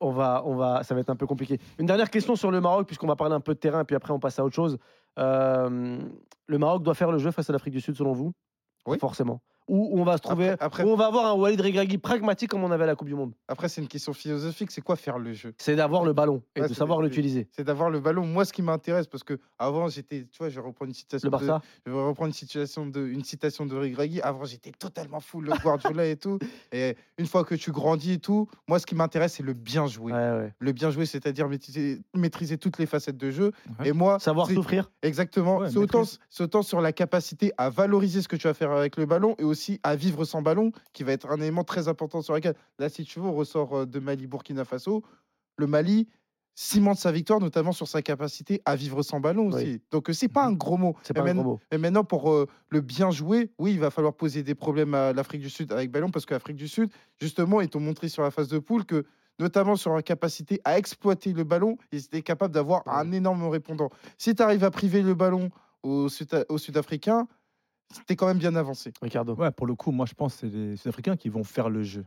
On 0.00 0.10
va, 0.10 0.42
on 0.46 0.56
va, 0.56 0.82
ça 0.82 0.94
va 0.94 1.00
être 1.00 1.10
un 1.10 1.16
peu 1.16 1.26
compliqué. 1.26 1.60
Une 1.78 1.86
dernière 1.86 2.10
question 2.10 2.34
sur 2.34 2.50
le 2.50 2.60
Maroc, 2.60 2.86
puisqu'on 2.86 3.06
va 3.06 3.16
parler 3.16 3.34
un 3.34 3.40
peu 3.40 3.54
de 3.54 3.58
terrain, 3.58 3.84
puis 3.84 3.94
après 3.94 4.12
on 4.12 4.18
passe 4.18 4.38
à 4.38 4.44
autre 4.44 4.54
chose. 4.54 4.78
Euh, 5.18 5.98
le 6.46 6.58
Maroc 6.58 6.82
doit 6.82 6.94
faire 6.94 7.12
le 7.12 7.18
jeu 7.18 7.30
face 7.30 7.50
à 7.50 7.52
l'Afrique 7.52 7.74
du 7.74 7.80
Sud, 7.80 7.94
selon 7.94 8.12
vous? 8.12 8.32
Oui. 8.86 8.98
Forcément. 8.98 9.42
Ou 9.70 9.88
on 10.00 10.02
va 10.02 10.16
se 10.16 10.22
trouver, 10.22 10.48
Après- 10.50 10.66
après- 10.66 10.84
où 10.84 10.88
on 10.88 10.96
va 10.96 11.06
avoir 11.06 11.26
un 11.26 11.34
Walid 11.34 11.60
Regragui 11.60 11.98
pragmatique 11.98 12.50
comme 12.50 12.64
on 12.64 12.70
avait 12.72 12.82
à 12.82 12.86
la 12.88 12.96
Coupe 12.96 13.06
du 13.06 13.14
Monde. 13.14 13.32
Après, 13.46 13.68
c'est 13.68 13.80
une 13.80 13.86
question 13.86 14.12
philosophique. 14.12 14.72
C'est 14.72 14.80
quoi 14.80 14.96
faire 14.96 15.16
le 15.18 15.32
jeu? 15.32 15.54
C'est 15.58 15.76
d'avoir 15.76 16.04
le 16.04 16.12
ballon 16.12 16.42
et 16.56 16.60
Ouais, 16.62 16.68
de 16.68 16.74
savoir 16.74 17.00
l'utiliser. 17.02 17.48
C'est 17.52 17.62
d'avoir 17.62 17.88
le 17.88 18.00
ballon. 18.00 18.26
Moi, 18.26 18.44
ce 18.44 18.52
qui 18.52 18.62
m'intéresse, 18.62 19.06
parce 19.06 19.22
que 19.22 19.38
avant, 19.58 19.86
j'étais, 19.88 20.26
tu 20.30 20.38
vois, 20.38 20.48
je 20.48 20.56
vais 20.60 20.66
reprendre 20.66 20.88
une 20.88 20.94
citation. 20.94 21.28
Le 21.30 21.30
de- 21.38 21.46
Barça? 21.46 21.62
je 21.86 21.92
vais 21.92 22.02
reprendre 22.02 22.26
une 22.28 22.32
situation 22.34 22.84
de, 22.86 23.06
une 23.06 23.22
citation 23.22 23.64
de 23.64 23.76
Regragui. 23.76 24.20
Avant, 24.22 24.44
j'étais 24.44 24.72
totalement 24.72 25.20
fou 25.20 25.40
le 25.40 25.52
Guardiola 25.62 26.04
et 26.06 26.16
tout. 26.16 26.38
Et 26.72 26.96
une 27.18 27.26
fois 27.26 27.44
que 27.44 27.54
tu 27.54 27.70
grandis 27.70 28.12
et 28.14 28.18
tout, 28.18 28.48
moi, 28.68 28.78
ce 28.80 28.86
qui 28.86 28.94
m'intéresse, 28.96 29.34
c'est 29.34 29.42
le 29.44 29.52
bien 29.52 29.86
jouer. 29.86 30.12
Ouais, 30.12 30.18
ouais. 30.18 30.52
Le 30.58 30.72
bien 30.72 30.90
jouer, 30.90 31.06
c'est-à-dire 31.06 31.48
maîtriser, 31.48 32.00
maîtriser 32.16 32.58
toutes 32.58 32.78
les 32.78 32.86
facettes 32.86 33.16
de 33.18 33.30
jeu. 33.30 33.52
Ouais. 33.78 33.88
Et 33.88 33.92
moi, 33.92 34.18
Savoir 34.18 34.48
souffrir. 34.48 34.90
Exactement. 35.02 35.58
Ouais, 35.58 35.70
c'est 35.70 35.76
autant, 35.78 36.00
maîtrise. 36.00 36.18
c'est 36.28 36.42
autant 36.42 36.62
sur 36.62 36.80
la 36.80 36.92
capacité 36.92 37.52
à 37.56 37.70
valoriser 37.70 38.22
ce 38.22 38.28
que 38.28 38.36
tu 38.36 38.48
vas 38.48 38.54
faire 38.54 38.72
avec 38.72 38.96
le 38.96 39.06
ballon 39.06 39.34
et 39.38 39.44
aussi 39.44 39.59
à 39.82 39.96
vivre 39.96 40.24
sans 40.24 40.42
ballon, 40.42 40.72
qui 40.92 41.04
va 41.04 41.12
être 41.12 41.30
un 41.30 41.40
élément 41.40 41.64
très 41.64 41.88
important 41.88 42.22
sur 42.22 42.34
lequel, 42.34 42.54
là, 42.78 42.88
si 42.88 43.04
tu 43.04 43.20
veux, 43.20 43.26
on 43.26 43.34
ressort 43.34 43.74
euh, 43.74 43.86
de 43.86 43.98
Mali-Burkina 43.98 44.64
Faso. 44.64 45.02
Le 45.56 45.66
Mali 45.66 46.08
cimente 46.54 46.98
sa 46.98 47.12
victoire, 47.12 47.40
notamment 47.40 47.72
sur 47.72 47.88
sa 47.88 48.02
capacité 48.02 48.60
à 48.64 48.76
vivre 48.76 49.02
sans 49.02 49.20
ballon 49.20 49.48
aussi. 49.48 49.64
Oui. 49.64 49.82
Donc, 49.90 50.10
euh, 50.10 50.12
c'est 50.12 50.28
pas 50.28 50.44
un 50.44 50.52
gros 50.52 50.76
mot. 50.76 50.96
C'est 51.02 51.14
pas 51.14 51.22
un 51.22 51.34
gros 51.34 51.42
mot. 51.42 51.60
et 51.70 51.78
maintenant, 51.78 52.04
pour 52.04 52.30
euh, 52.30 52.46
le 52.68 52.80
bien 52.80 53.10
jouer, 53.10 53.50
oui, 53.58 53.72
il 53.72 53.80
va 53.80 53.90
falloir 53.90 54.14
poser 54.14 54.42
des 54.42 54.54
problèmes 54.54 54.94
à 54.94 55.12
l'Afrique 55.12 55.40
du 55.40 55.50
Sud 55.50 55.72
avec 55.72 55.90
ballon, 55.90 56.10
parce 56.10 56.26
que 56.26 56.34
l'Afrique 56.34 56.56
du 56.56 56.68
Sud, 56.68 56.90
justement, 57.20 57.60
ils 57.60 57.68
t'ont 57.68 57.80
montré 57.80 58.08
sur 58.08 58.22
la 58.22 58.30
phase 58.30 58.48
de 58.48 58.58
poule 58.58 58.84
que, 58.84 59.04
notamment 59.38 59.76
sur 59.76 59.94
la 59.94 60.02
capacité 60.02 60.60
à 60.64 60.76
exploiter 60.76 61.32
le 61.32 61.44
ballon, 61.44 61.78
ils 61.92 62.04
étaient 62.04 62.22
capables 62.22 62.52
d'avoir 62.52 62.86
un 62.86 63.10
énorme 63.12 63.48
répondant. 63.48 63.88
Si 64.18 64.34
tu 64.34 64.42
arrives 64.42 64.64
à 64.64 64.70
priver 64.70 65.02
le 65.02 65.14
ballon 65.14 65.50
aux 65.82 66.10
Sud-Africains, 66.10 67.26
t'es 68.06 68.16
quand 68.16 68.26
même 68.26 68.38
bien 68.38 68.54
avancé. 68.54 68.92
Ricardo. 69.02 69.34
Ouais, 69.34 69.50
pour 69.50 69.66
le 69.66 69.74
coup, 69.74 69.90
moi, 69.92 70.06
je 70.06 70.14
pense 70.14 70.34
que 70.36 70.40
c'est 70.48 70.56
les 70.56 70.76
Sud-Africains 70.76 71.16
qui 71.16 71.28
vont 71.28 71.44
faire 71.44 71.68
le 71.70 71.82
jeu. 71.82 72.04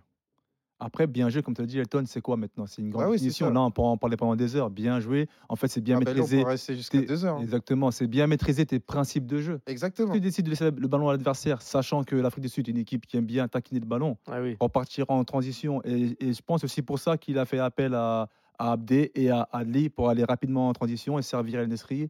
Après, 0.80 1.08
bien 1.08 1.30
joué, 1.30 1.42
comme 1.42 1.54
tu 1.54 1.62
as 1.62 1.66
dit, 1.66 1.80
Elton, 1.80 2.04
c'est 2.06 2.20
quoi 2.20 2.36
maintenant? 2.36 2.66
C'est 2.68 2.82
une 2.82 2.90
grande 2.90 3.06
Ah 3.06 3.10
oui. 3.10 3.30
Là, 3.40 3.62
on 3.62 3.72
peut 3.72 3.82
en 3.82 3.96
parler 3.98 4.18
pendant 4.18 4.36
des 4.36 4.56
heures. 4.58 4.70
Bien 4.70 5.00
joué. 5.00 5.30
En 5.48 5.56
fait, 5.56 5.68
c'est 5.70 5.80
bien 5.80 5.98
Ah 5.98 6.00
ben 6.04 6.44
rester 6.46 6.75
jusqu'à 6.75 7.00
tes- 7.00 7.06
deux 7.06 7.24
heures. 7.24 7.38
hein. 7.38 7.42
Exactement, 7.42 7.90
c'est 7.92 8.08
bien 8.08 8.28
maîtriser 8.28 8.66
tes 8.66 8.80
principes 8.80 9.25
de 9.25 9.40
jeu. 9.40 9.62
Exactement. 9.66 10.13
Si 10.13 10.20
tu 10.20 10.22
décides 10.22 10.46
de 10.46 10.50
laisser 10.50 10.66
le 10.72 10.88
ballon 10.88 11.08
à 11.08 11.13
l'adversaire, 11.13 11.62
sachant 11.62 12.04
que 12.04 12.18
l'Afrique 12.18 12.42
du 12.44 12.50
Sud 12.50 12.68
est 12.68 12.72
une 12.72 12.78
équipe 12.80 13.06
qui 13.06 13.16
aime 13.16 13.25
bien 13.25 13.48
taquiner 13.48 13.80
le 13.80 13.86
ballon, 13.86 14.18
Ah 14.30 14.42
oui. 14.42 14.58
repartir 14.60 15.06
en 15.10 15.24
transition. 15.24 15.82
Et, 15.86 16.18
et 16.20 16.34
je 16.34 16.42
pense 16.42 16.66
aussi 16.66 16.82
pour 16.82 17.00
ça 17.00 17.18
qu'il 17.18 17.38
a 17.38 17.46
fait 17.46 17.60
appel 17.60 17.94
à, 17.94 18.28
à 18.58 18.74
Abdé 18.74 19.12
et 19.16 19.30
à 19.30 19.48
Adli 19.54 19.90
pour 19.90 20.10
aller 20.10 20.25
rapidement 20.25 20.68
en 20.68 20.74
transition 20.74 21.18
et 21.18 21.22
servir 21.22 21.62
El 21.62 21.70
Nesri 21.70 22.10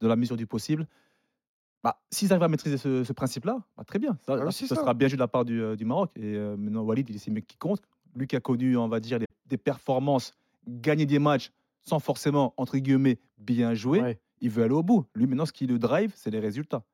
de 0.00 0.06
la 0.06 0.14
mesure 0.14 0.36
du 0.36 0.46
possible. 0.46 0.86
Bah, 1.82 2.00
S'ils 2.10 2.32
arrivent 2.32 2.42
à 2.44 2.48
maîtriser 2.48 2.76
ce, 2.78 3.02
ce 3.04 3.12
principe-là, 3.12 3.58
bah, 3.76 3.84
très 3.84 3.98
bien. 3.98 4.16
Ça, 4.24 4.34
Ah 4.40 4.44
là, 4.44 4.50
ça. 4.50 4.66
sera 4.66 4.94
bien 4.94 5.08
joué 5.08 5.16
de 5.16 5.20
la 5.22 5.28
part 5.28 5.44
du, 5.44 5.60
euh, 5.60 5.76
du 5.76 5.84
Maroc. 5.84 6.10
Et 6.16 6.34
euh, 6.36 6.56
maintenant, 6.56 6.82
Walid, 6.82 7.08
il 7.10 7.16
est 7.16 7.28
mec 7.28 7.46
qui 7.46 7.56
compte. 7.56 7.80
Lui 8.14 8.26
qui 8.26 8.36
a 8.36 8.40
connu, 8.40 8.76
on 8.76 8.88
va 8.88 9.00
dire, 9.00 9.18
des, 9.18 9.26
des 9.46 9.56
performances, 9.58 10.32
gagner 10.68 11.06
des 11.06 11.18
matchs 11.18 11.50
sans 11.84 11.98
forcément, 11.98 12.54
entre 12.56 12.78
guillemets, 12.78 13.18
bien 13.38 13.74
jouer. 13.74 14.00
Ouais. 14.00 14.20
Il 14.40 14.50
veut 14.50 14.62
aller 14.64 14.74
au 14.74 14.82
bout. 14.82 15.06
Lui, 15.14 15.26
maintenant, 15.26 15.46
ce 15.46 15.52
qui 15.52 15.66
le 15.66 15.78
drive, 15.78 16.12
c'est 16.14 16.30
les 16.30 16.40
résultats. 16.40 16.84